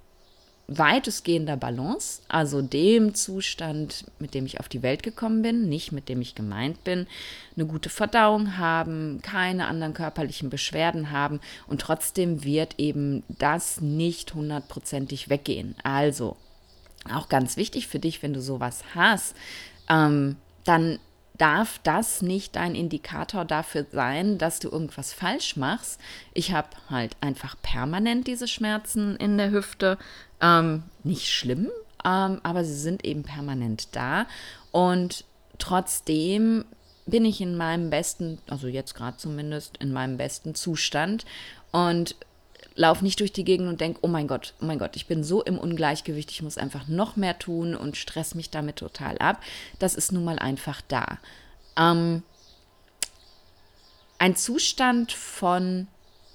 weitestgehender 0.66 1.57
Balance, 1.57 2.22
also 2.29 2.62
dem 2.62 3.14
Zustand, 3.14 4.07
mit 4.18 4.35
dem 4.35 4.46
ich 4.46 4.61
auf 4.61 4.68
die 4.68 4.83
Welt 4.83 5.03
gekommen 5.03 5.42
bin, 5.42 5.68
nicht 5.68 5.92
mit 5.92 6.09
dem 6.09 6.20
ich 6.22 6.35
gemeint 6.35 6.83
bin, 6.85 7.07
eine 7.55 7.66
gute 7.66 7.90
Verdauung 7.90 8.57
haben, 8.57 9.20
keine 9.22 9.66
anderen 9.66 9.92
körperlichen 9.92 10.48
Beschwerden 10.48 11.11
haben 11.11 11.40
und 11.66 11.83
trotzdem 11.83 12.44
wird 12.44 12.79
eben 12.79 13.22
das 13.29 13.81
nicht 13.81 14.35
hundertprozentig 14.35 15.29
weggehen. 15.29 15.77
Also, 15.83 16.37
auch 17.12 17.29
ganz 17.29 17.59
wichtig 17.59 17.87
für 17.87 17.98
dich, 17.98 18.22
wenn 18.22 18.33
du 18.33 18.40
sowas 18.40 18.83
hast, 18.94 19.37
ähm, 19.90 20.37
dann 20.64 20.98
darf 21.37 21.81
das 21.83 22.22
nicht 22.22 22.57
dein 22.57 22.74
Indikator 22.74 23.44
dafür 23.44 23.87
sein, 23.90 24.38
dass 24.38 24.61
du 24.61 24.70
irgendwas 24.70 25.12
falsch 25.12 25.57
machst. 25.57 26.00
Ich 26.33 26.53
habe 26.53 26.68
halt 26.88 27.16
einfach 27.20 27.57
permanent 27.61 28.27
diese 28.27 28.46
Schmerzen 28.46 29.16
in 29.16 29.37
der 29.37 29.50
Hüfte. 29.50 29.98
Ähm, 30.44 30.83
nicht 31.04 31.30
schlimm, 31.30 31.70
ähm, 32.04 32.40
aber 32.42 32.64
sie 32.64 32.74
sind 32.74 33.04
eben 33.04 33.22
permanent 33.22 33.88
da. 33.96 34.26
Und 34.72 35.24
trotzdem 35.59 36.66
bin 37.07 37.24
ich 37.24 37.40
in 37.40 37.57
meinem 37.57 37.88
besten, 37.88 38.38
also 38.48 38.66
jetzt 38.66 38.94
gerade 38.94 39.16
zumindest, 39.16 39.78
in 39.78 39.92
meinem 39.92 40.18
besten 40.18 40.54
Zustand 40.54 41.24
und 41.72 42.16
laufe 42.76 43.04
nicht 43.04 43.20
durch 43.20 43.33
die 43.33 43.44
Gegend 43.44 43.68
und 43.68 43.80
denke, 43.80 44.00
oh 44.02 44.09
mein 44.09 44.26
Gott, 44.26 44.54
oh 44.61 44.66
mein 44.66 44.78
Gott, 44.78 44.96
ich 44.96 45.07
bin 45.07 45.24
so 45.24 45.42
im 45.42 45.59
Ungleichgewicht, 45.59 46.30
ich 46.30 46.42
muss 46.42 46.59
einfach 46.59 46.88
noch 46.88 47.16
mehr 47.16 47.38
tun 47.38 47.74
und 47.74 47.96
stress 47.96 48.35
mich 48.35 48.50
damit 48.50 48.76
total 48.76 49.16
ab. 49.18 49.40
Das 49.78 49.94
ist 49.94 50.12
nun 50.12 50.24
mal 50.24 50.38
einfach 50.38 50.83
da. 50.88 51.18
Ähm, 51.78 52.22
ein 54.18 54.37
Zustand 54.37 55.12
von 55.12 55.87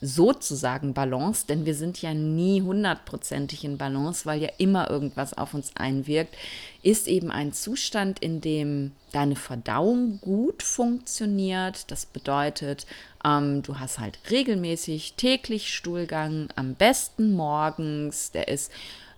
sozusagen 0.01 0.93
Balance, 0.93 1.45
denn 1.47 1.65
wir 1.65 1.75
sind 1.75 2.01
ja 2.01 2.13
nie 2.13 2.61
hundertprozentig 2.61 3.63
in 3.63 3.77
Balance, 3.77 4.25
weil 4.25 4.41
ja 4.41 4.49
immer 4.57 4.89
irgendwas 4.89 5.37
auf 5.37 5.53
uns 5.53 5.75
einwirkt, 5.75 6.35
ist 6.81 7.07
eben 7.07 7.31
ein 7.31 7.51
Zustand, 7.51 8.19
in 8.19 8.41
dem 8.41 8.91
deine 9.11 9.35
Verdauung 9.35 10.19
gut 10.21 10.63
funktioniert. 10.63 11.91
Das 11.91 12.05
bedeutet, 12.05 12.85
ähm, 13.25 13.61
du 13.63 13.79
hast 13.79 13.99
halt 13.99 14.19
regelmäßig 14.29 15.15
täglich 15.15 15.73
Stuhlgang, 15.73 16.49
am 16.55 16.75
besten 16.75 17.33
morgens, 17.33 18.31
der 18.31 18.47
ist 18.47 18.71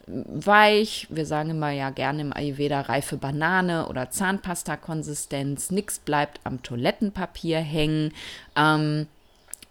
weich, 0.07 1.07
wir 1.09 1.25
sagen 1.25 1.51
immer 1.51 1.71
ja 1.71 1.89
gerne 1.91 2.21
im 2.21 2.33
Ayurveda 2.33 2.81
reife 2.81 3.17
Banane 3.17 3.87
oder 3.87 4.09
Zahnpasta-Konsistenz, 4.09 5.71
nichts 5.71 5.99
bleibt 5.99 6.39
am 6.43 6.63
Toilettenpapier 6.63 7.59
hängen. 7.59 8.13
Ähm, 8.55 9.07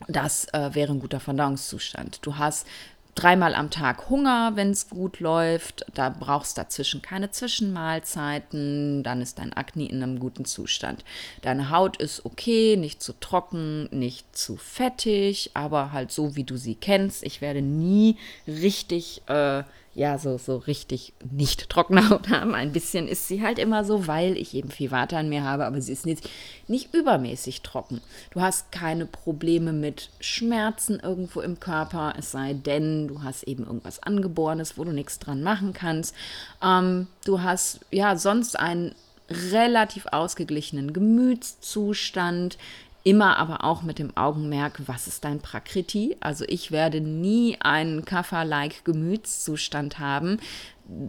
das 0.09 0.47
äh, 0.53 0.75
wäre 0.75 0.93
ein 0.93 1.01
guter 1.01 1.21
Verdauungszustand. 1.21 2.19
Du 2.23 2.37
hast 2.37 2.67
dreimal 3.15 3.55
am 3.55 3.71
Tag 3.71 4.09
Hunger, 4.09 4.53
wenn 4.55 4.71
es 4.71 4.89
gut 4.89 5.21
läuft. 5.21 5.85
Da 5.95 6.09
brauchst 6.09 6.57
dazwischen 6.57 7.03
keine 7.03 7.31
Zwischenmahlzeiten. 7.31 9.03
Dann 9.03 9.21
ist 9.21 9.39
dein 9.39 9.53
Akne 9.53 9.89
in 9.89 10.03
einem 10.03 10.19
guten 10.19 10.45
Zustand. 10.45 11.05
Deine 11.43 11.71
Haut 11.71 11.97
ist 11.99 12.25
okay, 12.25 12.77
nicht 12.77 13.03
zu 13.03 13.13
trocken, 13.19 13.89
nicht 13.91 14.37
zu 14.37 14.57
fettig, 14.57 15.51
aber 15.55 15.93
halt 15.93 16.13
so, 16.13 16.37
wie 16.37 16.45
du 16.45 16.57
sie 16.57 16.77
kennst. 16.77 17.23
Ich 17.23 17.41
werde 17.41 17.63
nie 17.63 18.17
richtig 18.47 19.23
äh, 19.27 19.65
ja, 19.95 20.19
so, 20.19 20.39
so 20.39 20.57
richtig 20.57 21.13
nicht 21.31 21.69
trockene 21.69 22.11
Haut 22.11 22.29
haben. 22.31 22.55
Ein 22.55 22.73
bisschen 22.73 23.09
ist 23.09 23.27
sie 23.27 23.43
halt 23.43 23.59
immer 23.59 23.85
so, 23.85 24.07
weil 24.07 24.37
ich 24.37 24.55
eben 24.55 24.71
viel 24.71 24.91
Water 24.91 25.19
an 25.19 25.29
mir 25.29 25.43
habe, 25.43 25.67
aber 25.67 25.81
sie 25.81 25.93
ist 25.93 26.07
nicht, 26.07 26.29
nicht 26.69 26.95
übermäßig 26.95 27.63
trocken. 27.63 28.01
Du 28.31 28.41
hast 28.41 28.71
keine 28.71 29.07
Probleme 29.07 29.73
mit 29.73 30.11
Schmerzen 30.21 31.01
irgendwo 31.01 31.41
im 31.41 31.59
Körper, 31.59 32.15
es 32.17 32.31
sei 32.31 32.55
denn, 32.55 33.09
du 33.09 33.23
hast 33.23 33.43
eben 33.45 33.65
irgendwas 33.65 34.03
Angeborenes, 34.03 34.79
wo 34.79 34.85
du 34.85 34.93
nichts 34.93 35.19
dran 35.19 35.43
machen 35.43 35.73
kannst. 35.73 36.15
Ähm, 36.63 37.09
du 37.25 37.43
hast 37.43 37.81
ja 37.91 38.17
sonst 38.17 38.59
einen 38.59 38.95
relativ 39.29 40.07
ausgeglichenen 40.11 40.93
Gemütszustand. 40.93 42.59
Immer 43.03 43.39
aber 43.39 43.65
auch 43.65 43.83
mit 43.83 43.99
dem 43.99 44.15
Augenmerk, 44.17 44.83
was 44.87 45.07
ist 45.07 45.25
dein 45.25 45.41
Prakriti? 45.41 46.17
Also 46.21 46.45
ich 46.47 46.71
werde 46.71 47.01
nie 47.01 47.57
einen 47.61 48.05
Kaffer-like 48.05 48.85
Gemütszustand 48.85 49.99
haben, 49.99 50.39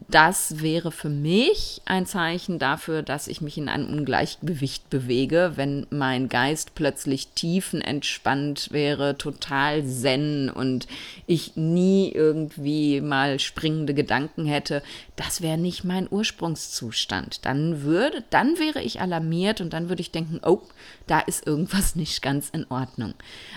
das 0.10 0.62
wäre 0.62 0.92
für 0.92 1.10
mich 1.10 1.82
ein 1.86 2.06
Zeichen 2.06 2.60
dafür, 2.60 3.02
dass 3.02 3.28
ich 3.28 3.42
mich 3.42 3.58
in 3.58 3.68
einem 3.68 3.88
Ungleichgewicht 3.88 4.92
bewege, 4.92 5.54
wenn 5.56 5.88
mein 5.90 6.30
Geist 6.30 6.76
plötzlich 6.76 7.30
tiefenentspannt 7.30 8.72
wäre, 8.72 9.18
total 9.18 9.84
zen 9.84 10.52
und 10.52 10.88
ich 11.26 11.56
nie 11.56 12.12
irgendwie 12.12 13.02
mal 13.02 13.40
springende 13.40 13.96
Gedanken 13.96 14.46
hätte. 14.46 14.84
Das 15.16 15.42
wäre 15.42 15.58
nicht 15.58 15.84
mein 15.84 16.08
Ursprungszustand. 16.10 17.44
Dann 17.46 17.82
würde, 17.82 18.24
dann 18.30 18.60
wäre 18.60 18.84
ich 18.84 19.02
alarmiert 19.02 19.62
und 19.62 19.74
dann 19.74 19.90
würde 19.90 20.02
ich 20.02 20.12
denken, 20.12 20.42
oh, 20.44 20.62
da 21.08 21.20
ist 21.22 21.48
irgendwas 21.48 21.96
nicht 21.96 22.22
ganz 22.22 22.50
in 22.50 22.68
Ordnung. 22.70 23.16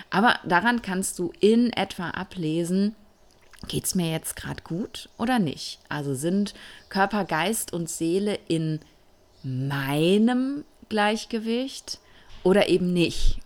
Aber 0.09 0.39
daran 0.43 0.81
kannst 0.81 1.19
du 1.19 1.31
in 1.39 1.71
etwa 1.71 2.09
ablesen, 2.09 2.95
geht 3.67 3.85
es 3.85 3.95
mir 3.95 4.11
jetzt 4.11 4.35
gerade 4.35 4.61
gut 4.63 5.09
oder 5.17 5.39
nicht? 5.39 5.79
Also 5.89 6.13
sind 6.13 6.53
Körper, 6.89 7.25
Geist 7.25 7.73
und 7.73 7.89
Seele 7.89 8.39
in 8.47 8.79
meinem 9.43 10.65
Gleichgewicht 10.89 11.99
oder 12.43 12.69
eben 12.69 12.93
nicht? 12.93 13.39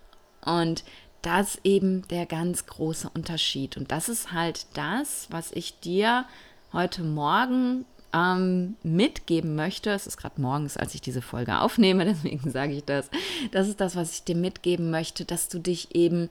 Und 0.44 0.84
das 1.22 1.60
eben 1.64 2.08
der 2.08 2.26
ganz 2.26 2.66
große 2.66 3.10
Unterschied. 3.14 3.78
Und 3.78 3.92
das 3.92 4.10
ist 4.10 4.32
halt 4.32 4.66
das, 4.74 5.28
was 5.30 5.52
ich 5.52 5.80
dir 5.80 6.26
heute 6.72 7.04
Morgen 7.04 7.86
ähm, 8.14 8.76
mitgeben 8.84 9.56
möchte. 9.56 9.92
Es 9.92 10.08
ist 10.08 10.18
gerade 10.18 10.42
morgens, 10.42 10.78
als 10.78 10.96
ich 10.96 11.02
diese 11.02 11.22
Folge 11.22 11.60
aufnehme, 11.60 12.06
deswegen 12.06 12.50
sage 12.50 12.74
ich 12.74 12.86
das. 12.86 13.10
Das 13.52 13.68
ist 13.68 13.80
das, 13.82 13.96
was 13.96 14.14
ich 14.14 14.24
dir 14.24 14.36
mitgeben 14.36 14.92
möchte, 14.92 15.26
dass 15.26 15.50
du 15.50 15.60
dich 15.60 15.96
eben 15.96 16.30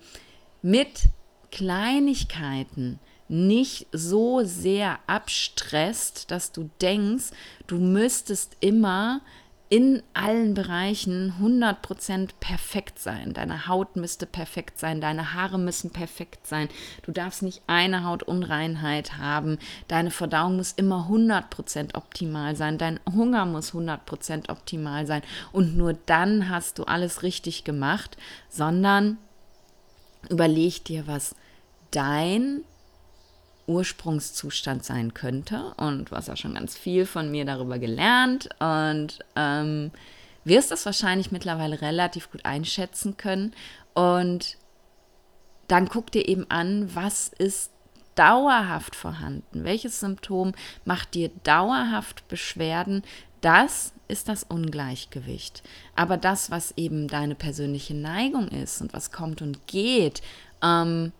mit 0.62 1.08
Kleinigkeiten 1.50 2.98
nicht 3.28 3.86
so 3.92 4.42
sehr 4.44 4.98
abstresst, 5.06 6.30
dass 6.30 6.52
du 6.52 6.70
denkst, 6.80 7.30
du 7.66 7.76
müsstest 7.78 8.56
immer 8.60 9.20
in 9.70 10.02
allen 10.14 10.54
Bereichen 10.54 11.34
100% 11.42 12.30
perfekt 12.40 12.98
sein. 12.98 13.34
Deine 13.34 13.68
Haut 13.68 13.96
müsste 13.96 14.24
perfekt 14.24 14.78
sein, 14.78 15.02
deine 15.02 15.34
Haare 15.34 15.58
müssen 15.58 15.90
perfekt 15.90 16.46
sein. 16.46 16.68
Du 17.02 17.12
darfst 17.12 17.42
nicht 17.42 17.60
eine 17.66 18.04
Hautunreinheit 18.04 19.18
haben. 19.18 19.58
Deine 19.86 20.10
Verdauung 20.10 20.56
muss 20.56 20.72
immer 20.72 21.08
100% 21.10 21.96
optimal 21.96 22.56
sein. 22.56 22.78
Dein 22.78 22.98
Hunger 23.14 23.44
muss 23.44 23.74
100% 23.74 24.48
optimal 24.50 25.06
sein. 25.06 25.22
Und 25.52 25.76
nur 25.76 25.92
dann 25.92 26.48
hast 26.48 26.78
du 26.78 26.84
alles 26.84 27.22
richtig 27.22 27.64
gemacht, 27.64 28.16
sondern 28.48 29.18
überleg 30.30 30.82
dir, 30.84 31.06
was 31.06 31.34
dein 31.90 32.62
Ursprungszustand 33.68 34.84
sein 34.84 35.14
könnte. 35.14 35.72
Und 35.76 36.10
hast 36.10 36.30
auch 36.30 36.36
schon 36.36 36.54
ganz 36.54 36.76
viel 36.76 37.06
von 37.06 37.30
mir 37.30 37.44
darüber 37.44 37.78
gelernt 37.78 38.48
und 38.58 39.18
ähm, 39.36 39.90
wirst 40.44 40.70
das 40.70 40.86
wahrscheinlich 40.86 41.30
mittlerweile 41.30 41.80
relativ 41.80 42.30
gut 42.30 42.44
einschätzen 42.44 43.16
können. 43.16 43.54
Und 43.94 44.56
dann 45.68 45.88
guck 45.88 46.10
dir 46.10 46.26
eben 46.26 46.50
an, 46.50 46.94
was 46.94 47.28
ist 47.28 47.70
dauerhaft 48.14 48.96
vorhanden? 48.96 49.64
Welches 49.64 50.00
Symptom 50.00 50.52
macht 50.84 51.14
dir 51.14 51.30
dauerhaft 51.44 52.26
Beschwerden? 52.26 53.02
Das 53.40 53.92
ist 54.08 54.28
das 54.28 54.42
Ungleichgewicht. 54.42 55.62
Aber 55.94 56.16
das, 56.16 56.50
was 56.50 56.72
eben 56.76 57.06
deine 57.06 57.36
persönliche 57.36 57.94
Neigung 57.94 58.48
ist 58.48 58.80
und 58.80 58.92
was 58.92 59.12
kommt 59.12 59.42
und 59.42 59.66
geht, 59.66 60.22
ähm, 60.62 61.12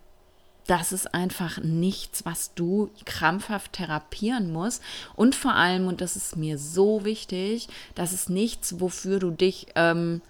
das 0.68 0.92
ist 0.92 1.14
einfach 1.14 1.58
nichts, 1.58 2.26
was 2.26 2.54
du 2.54 2.90
krampfhaft 3.06 3.72
therapieren 3.72 4.52
musst. 4.52 4.82
Und 5.16 5.34
vor 5.34 5.54
allem, 5.54 5.88
und 5.88 6.02
das 6.02 6.14
ist 6.14 6.36
mir 6.36 6.58
so 6.58 7.04
wichtig, 7.04 7.68
das 7.94 8.12
ist 8.12 8.28
nichts, 8.28 8.78
wofür 8.78 9.18
du 9.18 9.30
dich 9.30 9.68
ähm, 9.74 10.20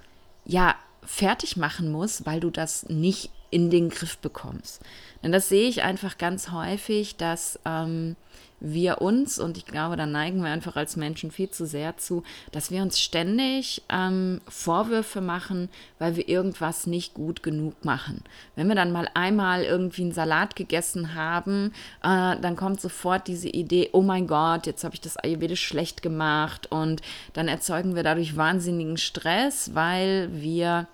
ja 0.47 0.77
fertig 1.05 1.57
machen 1.57 1.91
musst, 1.91 2.25
weil 2.25 2.39
du 2.39 2.51
das 2.51 2.89
nicht 2.89 3.31
in 3.51 3.69
den 3.69 3.89
Griff 3.89 4.19
bekommst. 4.19 4.81
Denn 5.23 5.33
das 5.33 5.49
sehe 5.49 5.69
ich 5.69 5.83
einfach 5.83 6.19
ganz 6.19 6.53
häufig, 6.53 7.17
dass 7.17 7.59
ähm, 7.65 8.15
wir 8.61 9.01
uns, 9.01 9.39
und 9.39 9.57
ich 9.57 9.67
glaube, 9.67 9.97
da 9.97 10.07
neigen 10.07 10.43
wir 10.43 10.51
einfach 10.51 10.77
als 10.77 10.97
Menschen 10.97 11.31
viel 11.31 11.51
zu 11.51 11.67
sehr 11.67 11.97
zu, 11.97 12.23
dass 12.53 12.71
wir 12.71 12.83
uns 12.83 13.01
ständig 13.01 13.83
ähm, 13.89 14.41
Vorwürfe 14.49 15.21
machen, 15.21 15.69
weil 15.99 16.17
wir 16.17 16.29
irgendwas 16.29 16.87
nicht 16.87 17.15
gut 17.15 17.43
genug 17.43 17.85
machen. 17.85 18.23
Wenn 18.57 18.69
wir 18.69 18.75
dann 18.75 18.93
mal 18.93 19.09
einmal 19.15 19.65
irgendwie 19.65 20.03
einen 20.03 20.13
Salat 20.13 20.57
gegessen 20.57 21.15
haben, 21.15 21.73
äh, 22.03 22.37
dann 22.41 22.57
kommt 22.57 22.81
sofort 22.81 23.29
diese 23.29 23.49
Idee, 23.49 23.91
oh 23.93 24.03
mein 24.03 24.27
Gott, 24.27 24.67
jetzt 24.67 24.85
habe 24.85 24.95
ich 24.95 25.01
das 25.01 25.17
Ayurvedisch 25.17 25.65
schlecht 25.65 26.03
gemacht 26.03 26.71
und 26.71 27.03
dann 27.33 27.49
erzeugen 27.49 27.95
wir 27.95 28.03
dadurch 28.03 28.37
wahnsinnigen 28.37 28.97
Stress, 28.97 29.75
weil 29.75 30.31
wir 30.33 30.87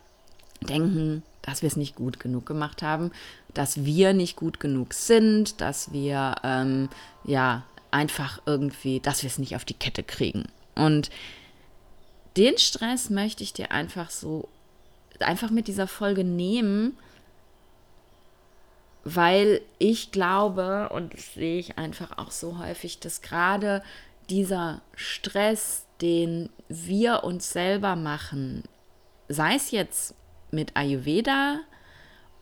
denken, 0.68 1.22
dass 1.44 1.62
wir 1.62 1.66
es 1.66 1.76
nicht 1.76 1.94
gut 1.94 2.18
genug 2.20 2.46
gemacht 2.46 2.83
haben, 2.83 3.11
dass 3.52 3.85
wir 3.85 4.14
nicht 4.14 4.37
gut 4.37 4.61
genug 4.61 4.94
sind, 4.94 5.61
dass 5.61 5.92
wir 5.92 6.37
ähm, 6.42 6.88
ja 7.24 7.64
einfach 7.90 8.40
irgendwie, 8.46 9.00
dass 9.00 9.22
wir 9.22 9.28
es 9.28 9.38
nicht 9.38 9.54
auf 9.54 9.64
die 9.64 9.74
Kette 9.74 10.02
kriegen. 10.02 10.44
Und 10.74 11.11
den 12.37 12.59
Stress 12.59 13.11
möchte 13.11 13.42
ich 13.42 13.52
dir 13.52 13.70
einfach 13.70 14.11
so, 14.11 14.48
einfach 15.20 15.50
mit 15.50 15.68
dieser 15.68 15.87
Folge 15.87 16.24
nehmen, 16.24 16.96
weil 19.04 19.61
ich 19.78 20.11
glaube, 20.12 20.88
und 20.88 21.12
das 21.12 21.35
sehe 21.35 21.59
ich 21.59 21.78
einfach 21.78 22.16
auch 22.18 22.30
so 22.30 22.59
häufig, 22.59 22.98
dass 23.00 23.20
gerade 23.20 23.83
dieser 24.30 24.80
Stress, 24.94 25.85
den 26.00 26.48
wir 26.68 27.22
uns 27.22 27.52
selber 27.52 27.96
machen, 27.96 28.64
sei 29.28 29.54
es 29.54 29.70
jetzt 29.70 30.14
mit 30.50 30.76
Ayurveda 30.76 31.61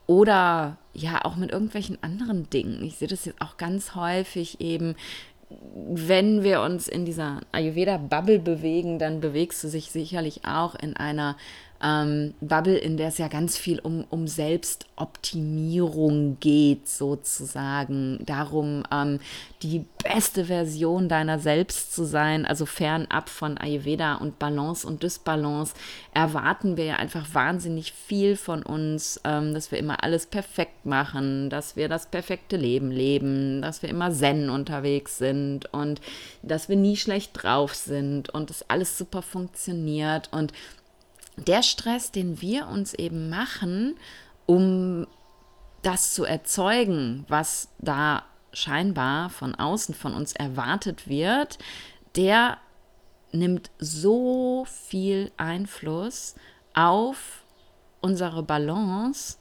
oder 0.07 0.79
ja 0.93 1.25
auch 1.25 1.37
mit 1.37 1.53
irgendwelchen 1.53 1.99
anderen 2.03 2.51
Dingen. 2.51 2.83
Ich 2.85 2.97
sehe 2.97 3.09
das 3.09 3.25
jetzt 3.25 3.41
auch 3.41 3.57
ganz 3.57 3.95
häufig 3.95 4.61
eben, 4.61 4.95
wenn 5.75 6.43
wir 6.43 6.63
uns 6.63 6.89
in 6.89 7.05
dieser 7.05 7.41
Ayurveda-Bubble 7.53 8.39
bewegen, 8.39 8.99
dann 8.99 9.21
bewegst 9.21 9.63
du 9.65 9.69
dich 9.69 9.91
sicherlich 9.91 10.45
auch 10.45 10.75
in 10.75 10.97
einer 10.97 11.37
ähm, 11.83 12.35
Bubble, 12.41 12.77
in 12.77 12.97
der 12.97 13.09
es 13.09 13.19
ja 13.19 13.27
ganz 13.29 13.59
viel 13.59 13.81
um, 13.81 14.05
um 14.11 14.29
Selbstoptimierung 14.29 16.39
geht, 16.39 16.89
sozusagen. 16.89 18.21
Darum, 18.25 18.85
ähm, 18.93 19.19
die 19.63 19.85
beste 20.03 20.47
Version 20.47 21.09
deiner 21.09 21.39
selbst 21.39 21.95
zu 21.95 22.05
sein, 22.05 22.45
also 22.47 22.67
fernab 22.67 23.29
von 23.29 23.59
Ayurveda 23.59 24.15
und 24.15 24.39
Balance 24.39 24.87
und 24.87 25.03
Dysbalance, 25.03 25.75
erwarten 26.15 26.77
wir 26.77 26.85
ja 26.85 26.97
einfach 26.97 27.35
wahnsinnig 27.35 27.93
viel 27.93 28.37
von 28.37 28.63
uns, 28.63 29.21
ähm, 29.25 29.55
dass 29.55 29.73
wir 29.73 29.79
immer 29.79 30.05
alles 30.05 30.27
perfekt 30.27 30.87
machen, 30.87 31.51
dass 31.51 31.77
wir 31.77 31.89
das 31.89 32.07
perfekte 32.07 32.57
Leben 32.57 32.91
leben, 32.91 33.63
dass 33.63 33.83
wir 33.83 33.89
immer 33.89 34.13
zen 34.13 34.51
unterwegs 34.51 35.19
sind 35.19 35.73
und 35.73 36.01
dass 36.43 36.69
wir 36.69 36.77
nie 36.77 36.97
schlecht 36.97 37.33
drauf 37.35 37.75
sind 37.75 38.31
und 38.31 38.51
dass 38.51 38.69
alles 38.71 38.99
super 38.99 39.23
funktioniert 39.23 40.29
und 40.33 40.53
der 41.37 41.63
Stress, 41.63 42.11
den 42.11 42.41
wir 42.41 42.69
uns 42.69 42.95
eben 42.95 43.31
machen, 43.31 43.97
um 44.47 45.07
das 45.83 46.15
zu 46.15 46.25
erzeugen, 46.25 47.25
was 47.29 47.69
da 47.79 48.25
scheinbar 48.53 49.31
von 49.31 49.55
außen 49.55 49.95
von 49.95 50.15
uns 50.15 50.33
erwartet 50.33 51.09
wird, 51.09 51.59
der 52.17 52.59
nimmt 53.33 53.71
so 53.79 54.67
viel 54.67 55.33
Einfluss 55.39 56.35
auf 56.75 57.45
unsere 58.01 58.43
Balance, 58.43 59.39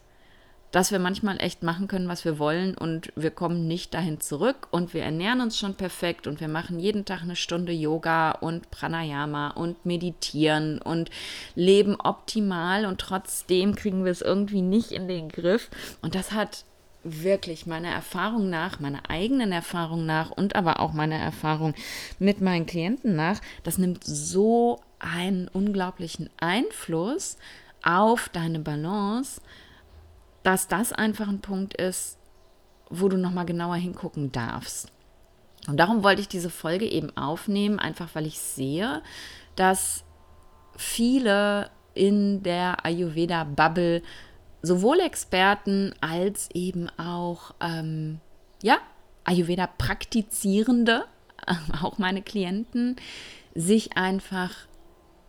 dass 0.72 0.92
wir 0.92 1.00
manchmal 1.00 1.42
echt 1.42 1.64
machen 1.64 1.88
können, 1.88 2.08
was 2.08 2.24
wir 2.26 2.40
wollen 2.40 2.78
und 2.78 3.12
wir 3.16 3.32
kommen 3.32 3.68
nicht 3.68 3.94
dahin 3.94 4.22
zurück 4.22 4.68
und 4.72 4.94
wir 4.94 5.04
ernähren 5.04 5.42
uns 5.42 5.58
schon 5.58 5.76
perfekt 5.76 6.28
und 6.28 6.40
wir 6.40 6.48
machen 6.48 6.80
jeden 6.80 7.06
Tag 7.06 7.22
eine 7.22 7.36
Stunde 7.36 7.74
Yoga 7.74 8.32
und 8.32 8.72
Pranayama 8.72 9.50
und 9.52 9.86
meditieren 9.86 10.82
und 10.82 11.10
leben 11.56 11.98
optimal 12.00 12.86
und 12.86 13.02
trotzdem 13.02 13.76
kriegen 13.76 14.06
wir 14.06 14.12
es 14.12 14.22
irgendwie 14.22 14.62
nicht 14.62 14.92
in 14.92 15.08
den 15.08 15.30
Griff. 15.30 15.70
Und 16.02 16.16
das 16.16 16.32
hat 16.32 16.64
wirklich 17.04 17.66
meiner 17.66 17.90
Erfahrung 17.90 18.50
nach, 18.50 18.80
meiner 18.80 19.10
eigenen 19.10 19.52
Erfahrung 19.52 20.06
nach 20.06 20.32
und 20.32 20.56
aber 20.56 20.80
auch 20.80 20.94
meiner 20.94 21.18
Erfahrung 21.18 21.74
mit 22.20 22.42
meinen 22.42 22.66
Klienten 22.66 23.16
nach, 23.16 23.42
das 23.64 23.78
nimmt 23.78 24.04
so 24.04 24.80
einen 25.00 25.48
unglaublichen 25.48 26.30
Einfluss 26.38 27.38
auf 27.84 28.30
deine 28.30 28.60
Balance, 28.60 29.42
dass 30.44 30.68
das 30.68 30.94
einfach 30.94 31.28
ein 31.28 31.42
Punkt 31.42 31.76
ist, 31.76 32.18
wo 32.90 33.08
du 33.08 33.18
nochmal 33.18 33.46
genauer 33.46 33.76
hingucken 33.76 34.32
darfst. 34.32 34.92
Und 35.68 35.78
darum 35.78 36.04
wollte 36.04 36.22
ich 36.22 36.28
diese 36.28 36.50
Folge 36.50 36.86
eben 36.86 37.16
aufnehmen, 37.16 37.80
einfach 37.80 38.10
weil 38.14 38.26
ich 38.26 38.40
sehe, 38.40 39.02
dass 39.56 40.04
viele 40.76 41.70
in 41.94 42.42
der 42.44 42.86
Ayurveda-Bubble 42.86 44.02
sowohl 44.62 45.00
Experten 45.00 45.94
als 46.02 46.50
eben 46.54 46.90
auch, 46.98 47.54
ähm, 47.62 48.20
ja, 48.64 48.78
Ayurveda-Praktizierende, 49.24 51.06
auch 51.82 51.98
meine 51.98 52.22
Klienten, 52.22 52.96
sich 53.54 53.98
einfach 53.98 54.52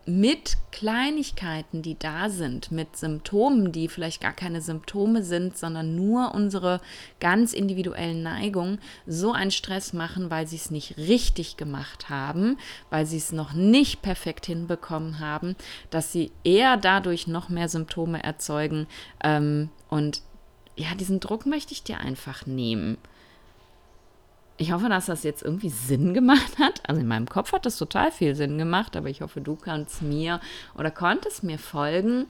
mit 0.04 0.56
Kleinigkeiten, 0.72 1.82
die 1.82 1.98
da 1.98 2.28
sind, 2.28 2.72
mit 2.72 2.96
Symptomen, 2.96 3.70
die 3.70 3.88
vielleicht 3.88 4.20
gar 4.20 4.32
keine 4.32 4.60
Symptome 4.60 5.22
sind, 5.22 5.56
sondern 5.56 5.94
nur 5.94 6.34
unsere 6.34 6.80
ganz 7.20 7.52
individuellen 7.52 8.22
Neigungen, 8.22 8.80
so 9.06 9.32
einen 9.32 9.50
Stress 9.52 9.92
machen, 9.92 10.30
weil 10.30 10.46
sie 10.46 10.56
es 10.56 10.70
nicht 10.70 10.96
richtig 10.96 11.56
gemacht 11.56 12.08
haben, 12.08 12.58
weil 12.90 13.06
sie 13.06 13.18
es 13.18 13.32
noch 13.32 13.52
nicht 13.52 14.02
perfekt 14.02 14.46
hinbekommen 14.46 15.20
haben, 15.20 15.54
dass 15.90 16.10
sie 16.10 16.32
eher 16.42 16.76
dadurch 16.76 17.26
noch 17.28 17.48
mehr 17.48 17.68
Symptome 17.68 18.22
erzeugen. 18.24 18.88
Ähm, 19.22 19.70
und 19.88 20.22
ja, 20.76 20.94
diesen 20.94 21.20
Druck 21.20 21.46
möchte 21.46 21.72
ich 21.72 21.82
dir 21.82 21.98
einfach 21.98 22.46
nehmen. 22.46 22.98
Ich 24.58 24.72
hoffe, 24.72 24.88
dass 24.88 25.06
das 25.06 25.22
jetzt 25.22 25.42
irgendwie 25.42 25.70
Sinn 25.70 26.14
gemacht 26.14 26.58
hat. 26.58 26.88
Also 26.88 27.00
in 27.00 27.08
meinem 27.08 27.28
Kopf 27.28 27.52
hat 27.52 27.66
das 27.66 27.76
total 27.76 28.12
viel 28.12 28.34
Sinn 28.34 28.58
gemacht, 28.58 28.96
aber 28.96 29.08
ich 29.08 29.20
hoffe, 29.20 29.40
du 29.40 29.56
kannst 29.56 30.02
mir 30.02 30.40
oder 30.76 30.90
konntest 30.90 31.42
mir 31.42 31.58
folgen. 31.58 32.26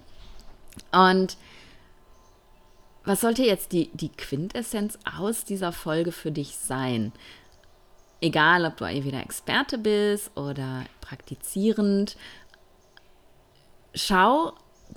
Und 0.93 1.37
was 3.05 3.21
sollte 3.21 3.43
jetzt 3.43 3.73
die, 3.73 3.91
die 3.95 4.11
Quintessenz 4.11 4.99
aus 5.19 5.45
dieser 5.45 5.73
Folge 5.73 6.13
für 6.13 6.31
dich 6.31 6.57
sein? 6.57 7.13
Egal, 8.21 8.65
ob 8.65 8.77
du 8.77 8.85
wieder 8.87 9.21
Experte 9.21 9.79
bist 9.79 10.37
oder 10.37 10.85
praktizierend, 11.01 12.17
schau 13.95 14.53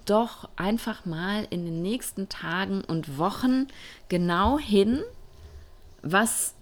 doch 0.06 0.50
einfach 0.56 1.06
mal 1.06 1.48
in 1.50 1.66
den 1.66 1.82
nächsten 1.82 2.30
Tagen 2.30 2.84
und 2.84 3.18
Wochen 3.18 3.68
genau 4.10 4.60
hin, 4.60 5.02
was 6.02 6.55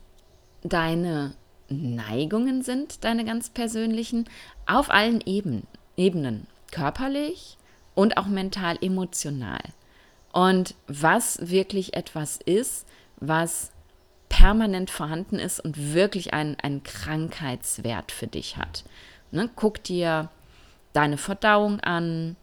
deine 0.63 1.34
Neigungen 1.69 2.62
sind, 2.62 3.04
deine 3.04 3.26
ganz 3.26 3.49
persönlichen, 3.49 4.30
auf 4.65 4.89
allen 4.89 5.21
Eben, 5.21 5.67
Ebenen, 5.97 6.47
körperlich 6.71 7.58
und 7.95 8.17
auch 8.17 8.28
mental, 8.28 8.78
emotional. 8.82 9.62
Und 10.32 10.76
was 10.88 11.49
wirklich 11.49 11.95
etwas 11.95 12.39
ist, 12.43 12.88
was 13.17 13.71
permanent 14.30 14.89
vorhanden 14.89 15.38
ist 15.38 15.60
und 15.60 15.93
wirklich 15.93 16.34
einen, 16.34 16.60
einen 16.60 16.82
Krankheitswert 16.82 18.12
für 18.12 18.26
dich 18.26 18.58
hat. 18.58 18.84
Ne? 19.32 19.49
Guck 19.56 19.84
dir 19.84 20.30
deine 20.93 21.17
Verdauung 21.17 21.80
an, 21.82 22.36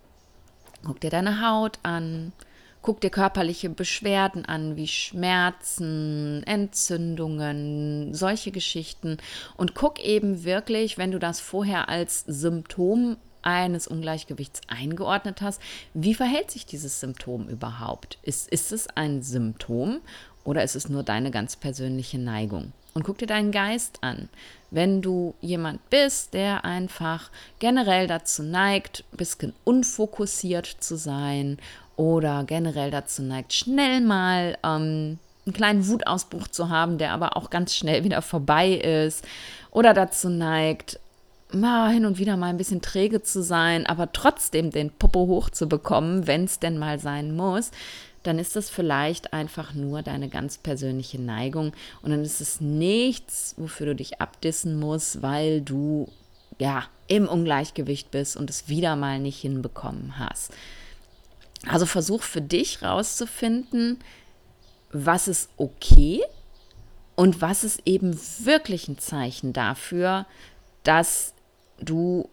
guck 0.84 1.00
dir 1.00 1.10
deine 1.10 1.44
Haut 1.46 1.80
an, 1.82 2.32
Guck 2.82 3.00
dir 3.00 3.10
körperliche 3.10 3.68
Beschwerden 3.68 4.46
an, 4.46 4.76
wie 4.76 4.88
Schmerzen, 4.88 6.42
Entzündungen, 6.46 8.14
solche 8.14 8.52
Geschichten. 8.52 9.18
Und 9.56 9.74
guck 9.74 10.02
eben 10.02 10.44
wirklich, 10.44 10.96
wenn 10.96 11.10
du 11.10 11.18
das 11.18 11.40
vorher 11.40 11.88
als 11.90 12.24
Symptom 12.26 13.16
eines 13.42 13.86
Ungleichgewichts 13.86 14.60
eingeordnet 14.68 15.42
hast, 15.42 15.60
wie 15.94 16.14
verhält 16.14 16.50
sich 16.50 16.66
dieses 16.66 17.00
Symptom 17.00 17.48
überhaupt? 17.48 18.18
Ist, 18.22 18.48
ist 18.48 18.72
es 18.72 18.86
ein 18.88 19.22
Symptom 19.22 20.00
oder 20.44 20.62
ist 20.62 20.76
es 20.76 20.88
nur 20.88 21.02
deine 21.02 21.30
ganz 21.30 21.56
persönliche 21.56 22.18
Neigung? 22.18 22.72
Und 22.92 23.04
guck 23.04 23.18
dir 23.18 23.26
deinen 23.26 23.52
Geist 23.52 23.98
an. 24.02 24.28
Wenn 24.70 25.00
du 25.00 25.34
jemand 25.40 25.88
bist, 25.90 26.34
der 26.34 26.64
einfach 26.64 27.30
generell 27.60 28.08
dazu 28.08 28.42
neigt, 28.42 29.04
ein 29.12 29.16
bisschen 29.16 29.52
unfokussiert 29.64 30.66
zu 30.66 30.96
sein 30.96 31.58
oder 31.96 32.44
generell 32.44 32.90
dazu 32.90 33.22
neigt, 33.22 33.52
schnell 33.52 34.00
mal 34.00 34.56
ähm, 34.64 35.18
einen 35.46 35.54
kleinen 35.54 35.86
Wutausbruch 35.86 36.48
zu 36.48 36.68
haben, 36.68 36.98
der 36.98 37.12
aber 37.12 37.36
auch 37.36 37.50
ganz 37.50 37.74
schnell 37.74 38.04
wieder 38.04 38.22
vorbei 38.22 38.72
ist, 38.72 39.24
oder 39.70 39.94
dazu 39.94 40.28
neigt, 40.28 40.98
mal 41.52 41.92
hin 41.92 42.06
und 42.06 42.18
wieder 42.18 42.36
mal 42.36 42.48
ein 42.48 42.56
bisschen 42.56 42.82
träge 42.82 43.22
zu 43.22 43.42
sein, 43.42 43.86
aber 43.86 44.12
trotzdem 44.12 44.70
den 44.70 44.90
Popo 44.90 45.26
hochzubekommen, 45.26 46.26
wenn 46.26 46.44
es 46.44 46.58
denn 46.58 46.78
mal 46.78 46.98
sein 46.98 47.34
muss, 47.34 47.70
dann 48.22 48.38
ist 48.38 48.56
das 48.56 48.68
vielleicht 48.68 49.32
einfach 49.32 49.74
nur 49.74 50.02
deine 50.02 50.28
ganz 50.28 50.58
persönliche 50.58 51.20
Neigung 51.20 51.72
und 52.02 52.10
dann 52.10 52.22
ist 52.22 52.40
es 52.40 52.60
nichts, 52.60 53.54
wofür 53.56 53.86
du 53.86 53.94
dich 53.94 54.20
abdissen 54.20 54.78
musst, 54.78 55.22
weil 55.22 55.62
du 55.62 56.08
ja 56.58 56.84
im 57.06 57.26
Ungleichgewicht 57.26 58.10
bist 58.10 58.36
und 58.36 58.50
es 58.50 58.68
wieder 58.68 58.94
mal 58.94 59.18
nicht 59.18 59.40
hinbekommen 59.40 60.18
hast. 60.18 60.52
Also 61.66 61.86
versuch 61.86 62.22
für 62.22 62.40
dich 62.40 62.82
rauszufinden, 62.82 63.98
was 64.92 65.28
ist 65.28 65.50
okay 65.56 66.22
und 67.16 67.40
was 67.40 67.64
ist 67.64 67.82
eben 67.84 68.18
wirklich 68.38 68.88
ein 68.88 68.98
Zeichen 68.98 69.52
dafür, 69.52 70.26
dass 70.84 71.34
du 71.80 72.28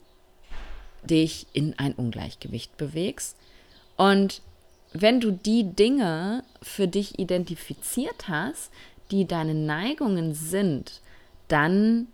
dich 1.03 1.47
in 1.53 1.77
ein 1.77 1.93
Ungleichgewicht 1.93 2.77
bewegst. 2.77 3.35
Und 3.95 4.41
wenn 4.93 5.19
du 5.19 5.31
die 5.31 5.63
Dinge 5.63 6.43
für 6.61 6.87
dich 6.87 7.19
identifiziert 7.19 8.27
hast, 8.27 8.71
die 9.11 9.25
deine 9.25 9.53
Neigungen 9.53 10.33
sind, 10.33 11.01
dann, 11.47 12.07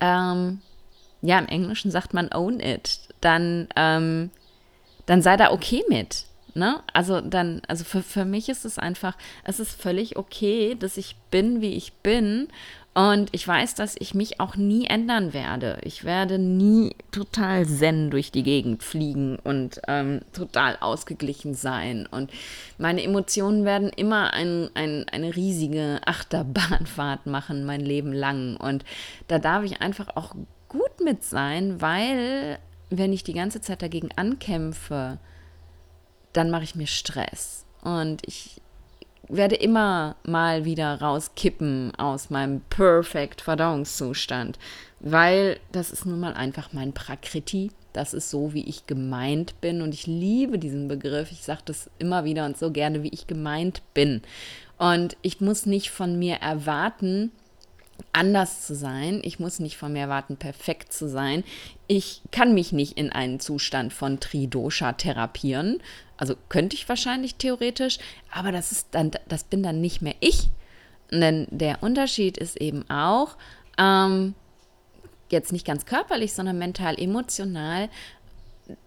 ähm, 0.00 0.60
ja, 1.22 1.38
im 1.38 1.46
Englischen 1.46 1.90
sagt 1.90 2.14
man 2.14 2.30
own 2.32 2.60
it, 2.60 3.00
dann, 3.20 3.68
ähm, 3.76 4.30
dann 5.08 5.22
sei 5.22 5.38
da 5.38 5.50
okay 5.50 5.82
mit. 5.88 6.26
Ne? 6.54 6.82
Also 6.92 7.20
dann, 7.20 7.62
also 7.66 7.84
für, 7.84 8.02
für 8.02 8.24
mich 8.24 8.48
ist 8.48 8.64
es 8.64 8.78
einfach, 8.78 9.16
es 9.44 9.58
ist 9.58 9.80
völlig 9.80 10.16
okay, 10.16 10.76
dass 10.78 10.96
ich 10.96 11.16
bin, 11.30 11.60
wie 11.60 11.74
ich 11.74 11.94
bin. 11.94 12.48
Und 12.94 13.28
ich 13.32 13.46
weiß, 13.46 13.74
dass 13.74 13.94
ich 13.98 14.14
mich 14.14 14.40
auch 14.40 14.56
nie 14.56 14.86
ändern 14.86 15.32
werde. 15.32 15.78
Ich 15.82 16.04
werde 16.04 16.38
nie 16.38 16.94
total 17.10 17.64
zen 17.64 18.10
durch 18.10 18.32
die 18.32 18.42
Gegend 18.42 18.82
fliegen 18.82 19.38
und 19.44 19.80
ähm, 19.86 20.20
total 20.32 20.76
ausgeglichen 20.80 21.54
sein. 21.54 22.06
Und 22.10 22.30
meine 22.76 23.02
Emotionen 23.02 23.64
werden 23.64 23.90
immer 23.90 24.34
ein, 24.34 24.68
ein, 24.74 25.06
eine 25.10 25.36
riesige 25.36 26.00
Achterbahnfahrt 26.04 27.26
machen, 27.26 27.64
mein 27.64 27.80
Leben 27.80 28.12
lang. 28.12 28.56
Und 28.56 28.84
da 29.28 29.38
darf 29.38 29.64
ich 29.64 29.80
einfach 29.80 30.08
auch 30.16 30.34
gut 30.68 31.00
mit 31.02 31.24
sein, 31.24 31.80
weil 31.80 32.58
wenn 32.90 33.12
ich 33.12 33.24
die 33.24 33.34
ganze 33.34 33.60
Zeit 33.60 33.82
dagegen 33.82 34.10
ankämpfe, 34.16 35.18
dann 36.32 36.50
mache 36.50 36.64
ich 36.64 36.74
mir 36.74 36.86
Stress. 36.86 37.64
Und 37.82 38.22
ich 38.26 38.60
werde 39.28 39.56
immer 39.56 40.16
mal 40.24 40.64
wieder 40.64 41.00
rauskippen 41.00 41.94
aus 41.96 42.30
meinem 42.30 42.62
perfect 42.70 43.42
Verdauungszustand, 43.42 44.58
weil 45.00 45.60
das 45.72 45.90
ist 45.90 46.06
nun 46.06 46.20
mal 46.20 46.34
einfach 46.34 46.72
mein 46.72 46.92
Prakriti. 46.92 47.70
Das 47.92 48.14
ist 48.14 48.30
so, 48.30 48.54
wie 48.54 48.64
ich 48.64 48.86
gemeint 48.86 49.60
bin. 49.60 49.82
Und 49.82 49.92
ich 49.92 50.06
liebe 50.06 50.58
diesen 50.58 50.88
Begriff. 50.88 51.32
Ich 51.32 51.42
sage 51.42 51.62
das 51.64 51.90
immer 51.98 52.24
wieder 52.24 52.46
und 52.46 52.56
so 52.56 52.70
gerne, 52.70 53.02
wie 53.02 53.08
ich 53.08 53.26
gemeint 53.26 53.82
bin. 53.94 54.22
Und 54.76 55.16
ich 55.22 55.40
muss 55.40 55.66
nicht 55.66 55.90
von 55.90 56.18
mir 56.18 56.36
erwarten, 56.36 57.32
anders 58.12 58.66
zu 58.66 58.74
sein. 58.74 59.20
Ich 59.22 59.38
muss 59.38 59.58
nicht 59.58 59.76
von 59.76 59.92
mir 59.92 60.00
erwarten, 60.00 60.36
perfekt 60.36 60.92
zu 60.92 61.08
sein. 61.08 61.44
Ich 61.86 62.22
kann 62.30 62.54
mich 62.54 62.72
nicht 62.72 62.98
in 62.98 63.10
einen 63.10 63.40
Zustand 63.40 63.92
von 63.92 64.20
Tridosha 64.20 64.92
therapieren. 64.94 65.80
Also 66.16 66.34
könnte 66.48 66.74
ich 66.74 66.88
wahrscheinlich 66.88 67.36
theoretisch, 67.36 67.98
aber 68.30 68.50
das 68.52 68.72
ist 68.72 68.88
dann, 68.90 69.12
das 69.28 69.44
bin 69.44 69.62
dann 69.62 69.80
nicht 69.80 70.02
mehr 70.02 70.16
ich. 70.20 70.48
Denn 71.10 71.46
der 71.50 71.82
Unterschied 71.82 72.36
ist 72.36 72.60
eben 72.60 72.88
auch, 72.90 73.36
ähm, 73.78 74.34
jetzt 75.30 75.52
nicht 75.52 75.66
ganz 75.66 75.86
körperlich, 75.86 76.32
sondern 76.32 76.58
mental, 76.58 76.98
emotional, 76.98 77.88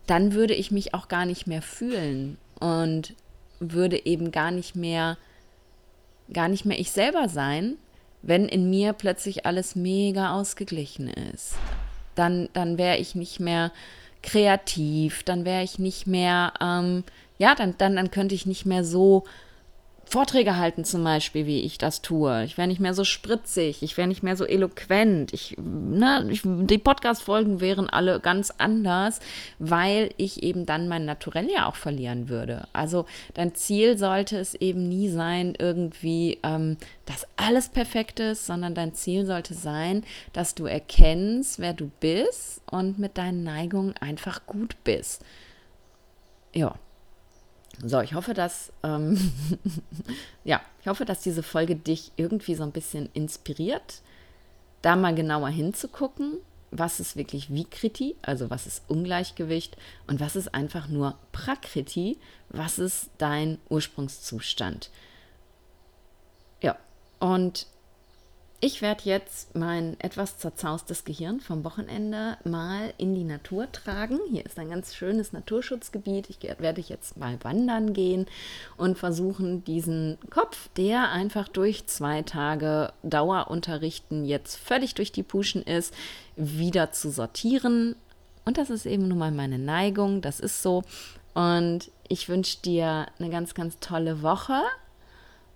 dann 0.07 0.34
würde 0.34 0.53
ich 0.53 0.71
mich 0.71 0.93
auch 0.93 1.07
gar 1.07 1.25
nicht 1.25 1.47
mehr 1.47 1.62
fühlen 1.62 2.38
und 2.60 3.15
würde 3.60 4.05
eben 4.05 4.31
gar 4.31 4.51
nicht 4.51 4.75
mehr, 4.75 5.17
gar 6.34 6.47
nicht 6.47 6.65
mehr 6.65 6.79
ich 6.79 6.91
selber 6.91 7.29
sein, 7.29 7.77
wenn 8.21 8.47
in 8.47 8.69
mir 8.69 8.93
plötzlich 8.93 9.45
alles 9.45 9.75
mega 9.75 10.34
ausgeglichen 10.34 11.07
ist. 11.07 11.55
Dann, 12.15 12.49
dann 12.53 12.77
wäre 12.77 12.97
ich 12.97 13.15
nicht 13.15 13.39
mehr 13.39 13.71
kreativ, 14.21 15.23
dann 15.23 15.45
wäre 15.45 15.63
ich 15.63 15.79
nicht 15.79 16.05
mehr, 16.07 16.53
ähm, 16.62 17.03
ja, 17.38 17.55
dann, 17.55 17.75
dann, 17.77 17.95
dann 17.95 18.12
könnte 18.12 18.36
ich 18.36 18.45
nicht 18.45 18.65
mehr 18.65 18.84
so 18.84 19.23
Vorträge 20.12 20.58
halten 20.58 20.84
zum 20.84 21.06
Beispiel, 21.06 21.45
wie 21.45 21.62
ich 21.62 21.78
das 21.78 22.02
tue. 22.02 22.43
Ich 22.43 22.58
wäre 22.58 22.67
nicht 22.67 22.82
mehr 22.82 22.93
so 22.93 23.06
spritzig, 23.06 23.82
ich 23.82 23.95
wäre 23.95 24.10
nicht 24.10 24.24
mehr 24.24 24.36
so 24.36 24.43
eloquent. 24.43 25.34
Ich, 25.34 25.56
ne, 25.58 26.28
ich, 26.30 26.41
die 26.43 26.78
Podcast-Folgen 26.78 27.62
wären 27.62 27.89
alle 27.89 28.19
ganz 28.19 28.52
anders, 28.58 29.21
weil 29.58 30.14
ich 30.18 30.43
eben 30.43 30.66
dann 30.66 30.89
mein 30.89 31.05
Naturell 31.05 31.49
ja 31.49 31.66
auch 31.66 31.78
verlieren 31.78 32.28
würde. 32.28 32.68
Also 32.74 33.05
dein 33.36 33.55
Ziel 33.55 33.97
sollte 33.97 34.38
es 34.38 34.53
eben 34.53 34.89
nie 34.89 35.07
sein, 35.07 35.53
irgendwie, 35.57 36.39
ähm, 36.43 36.76
dass 37.05 37.26
alles 37.38 37.70
perfekt 37.70 38.20
ist, 38.20 38.45
sondern 38.45 38.76
dein 38.76 38.93
Ziel 38.93 39.26
sollte 39.26 39.53
sein, 39.53 40.03
dass 40.34 40.55
du 40.55 40.66
erkennst, 40.66 41.59
wer 41.59 41.72
du 41.74 41.89
bist 42.01 42.62
und 42.70 42.99
mit 42.99 43.18
deinen 43.18 43.43
Neigungen 43.43 43.95
einfach 43.95 44.45
gut 44.45 44.76
bist. 44.84 45.24
ja. 46.53 46.76
So, 47.84 47.99
ich 48.01 48.13
hoffe, 48.13 48.34
dass 48.34 48.71
ähm, 48.84 49.32
ja, 50.43 50.61
ich 50.82 50.88
hoffe, 50.88 51.05
dass 51.05 51.21
diese 51.21 51.43
Folge 51.43 51.75
dich 51.75 52.11
irgendwie 52.15 52.55
so 52.55 52.63
ein 52.63 52.71
bisschen 52.71 53.09
inspiriert, 53.13 54.01
da 54.82 54.95
mal 54.95 55.15
genauer 55.15 55.49
hinzugucken, 55.49 56.38
was 56.71 56.99
ist 56.99 57.17
wirklich 57.17 57.53
Vikriti, 57.53 58.15
also 58.21 58.49
was 58.49 58.65
ist 58.65 58.84
Ungleichgewicht 58.88 59.77
und 60.07 60.19
was 60.19 60.36
ist 60.36 60.53
einfach 60.53 60.88
nur 60.88 61.17
Prakriti, 61.32 62.17
was 62.49 62.79
ist 62.79 63.09
dein 63.17 63.57
Ursprungszustand. 63.69 64.89
Ja, 66.61 66.77
und 67.19 67.67
ich 68.64 68.84
werde 68.84 69.01
jetzt 69.05 69.55
mein 69.55 69.99
etwas 69.99 70.38
zerzaustes 70.38 71.03
Gehirn 71.03 71.39
vom 71.39 71.64
Wochenende 71.64 72.38
mal 72.43 72.93
in 72.99 73.16
die 73.16 73.24
Natur 73.24 73.72
tragen. 73.72 74.20
Hier 74.30 74.45
ist 74.45 74.59
ein 74.59 74.70
ganz 74.70 74.93
schönes 74.93 75.34
Naturschutzgebiet. 75.34 76.30
Ich 76.30 76.38
werde 76.59 76.80
jetzt 76.80 77.18
mal 77.18 77.39
wandern 77.43 77.93
gehen 77.93 78.28
und 78.78 78.99
versuchen, 78.99 79.64
diesen 79.64 80.20
Kopf, 80.30 80.70
der 80.78 81.09
einfach 81.09 81.47
durch 81.47 81.88
zwei 81.88 82.22
Tage 82.22 82.93
Dauerunterrichten 83.01 84.26
jetzt 84.26 84.57
völlig 84.57 84.93
durch 84.93 85.12
die 85.12 85.24
Puschen 85.24 85.64
ist, 85.64 85.91
wieder 86.36 86.91
zu 86.91 87.09
sortieren. 87.09 87.95
Und 88.45 88.59
das 88.59 88.70
ist 88.70 88.86
eben 88.86 89.07
nun 89.07 89.18
mal 89.18 89.32
meine 89.32 89.57
Neigung. 89.57 90.22
Das 90.22 90.39
ist 90.39 90.62
so. 90.62 90.84
Und 91.34 91.89
ich 92.07 92.30
wünsche 92.30 92.59
dir 92.62 93.07
eine 93.18 93.32
ganz, 93.32 93.55
ganz 93.55 93.80
tolle 93.80 94.22
Woche. 94.22 94.62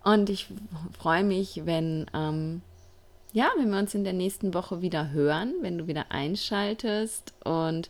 Und 0.04 0.32
ich 0.32 0.48
freue 0.98 1.24
mich, 1.24 1.68
wenn 1.68 2.08
ähm, 2.16 2.64
ja, 3.36 3.52
wenn 3.58 3.70
wir 3.70 3.80
uns 3.80 3.94
in 3.94 4.06
der 4.06 4.14
nächsten 4.14 4.54
Woche 4.54 4.82
wieder 4.82 5.12
hören, 5.12 5.56
wenn 5.60 5.78
du 5.78 5.88
wieder 5.88 6.06
einschaltest 6.10 7.34
und 7.44 7.90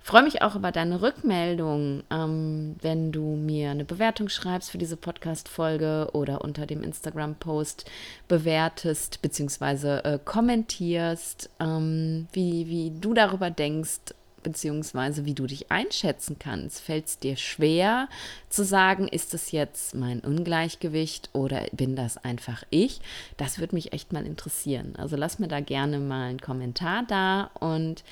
freue 0.00 0.24
mich 0.24 0.42
auch 0.42 0.56
über 0.56 0.72
deine 0.72 1.00
Rückmeldung, 1.00 2.02
ähm, 2.10 2.74
wenn 2.82 3.12
du 3.12 3.36
mir 3.36 3.70
eine 3.70 3.84
Bewertung 3.84 4.28
schreibst 4.28 4.68
für 4.72 4.78
diese 4.78 4.96
Podcast-Folge 4.96 6.08
oder 6.12 6.42
unter 6.42 6.66
dem 6.66 6.82
Instagram-Post 6.82 7.88
bewertest 8.26 9.22
bzw. 9.22 9.98
Äh, 9.98 10.18
kommentierst, 10.24 11.50
ähm, 11.60 12.26
wie, 12.32 12.66
wie 12.66 12.90
du 12.90 13.14
darüber 13.14 13.50
denkst, 13.50 14.12
beziehungsweise 14.42 15.24
wie 15.24 15.34
du 15.34 15.46
dich 15.46 15.70
einschätzen 15.70 16.36
kannst. 16.38 16.80
Fällt 16.80 17.06
es 17.06 17.18
dir 17.18 17.36
schwer 17.36 18.08
zu 18.48 18.64
sagen, 18.64 19.08
ist 19.08 19.34
es 19.34 19.52
jetzt 19.52 19.94
mein 19.94 20.20
Ungleichgewicht 20.20 21.30
oder 21.32 21.62
bin 21.72 21.96
das 21.96 22.16
einfach 22.16 22.64
ich? 22.70 23.00
Das 23.36 23.58
würde 23.58 23.74
mich 23.74 23.92
echt 23.92 24.12
mal 24.12 24.26
interessieren. 24.26 24.94
Also 24.96 25.16
lass 25.16 25.38
mir 25.38 25.48
da 25.48 25.60
gerne 25.60 25.98
mal 25.98 26.28
einen 26.28 26.40
Kommentar 26.40 27.04
da 27.06 27.50
und 27.60 28.04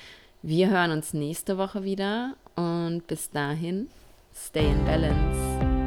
wir 0.42 0.70
hören 0.70 0.92
uns 0.92 1.14
nächste 1.14 1.58
Woche 1.58 1.82
wieder 1.82 2.34
und 2.54 3.06
bis 3.06 3.30
dahin, 3.30 3.88
stay 4.34 4.66
in 4.66 4.84
balance. 4.84 5.77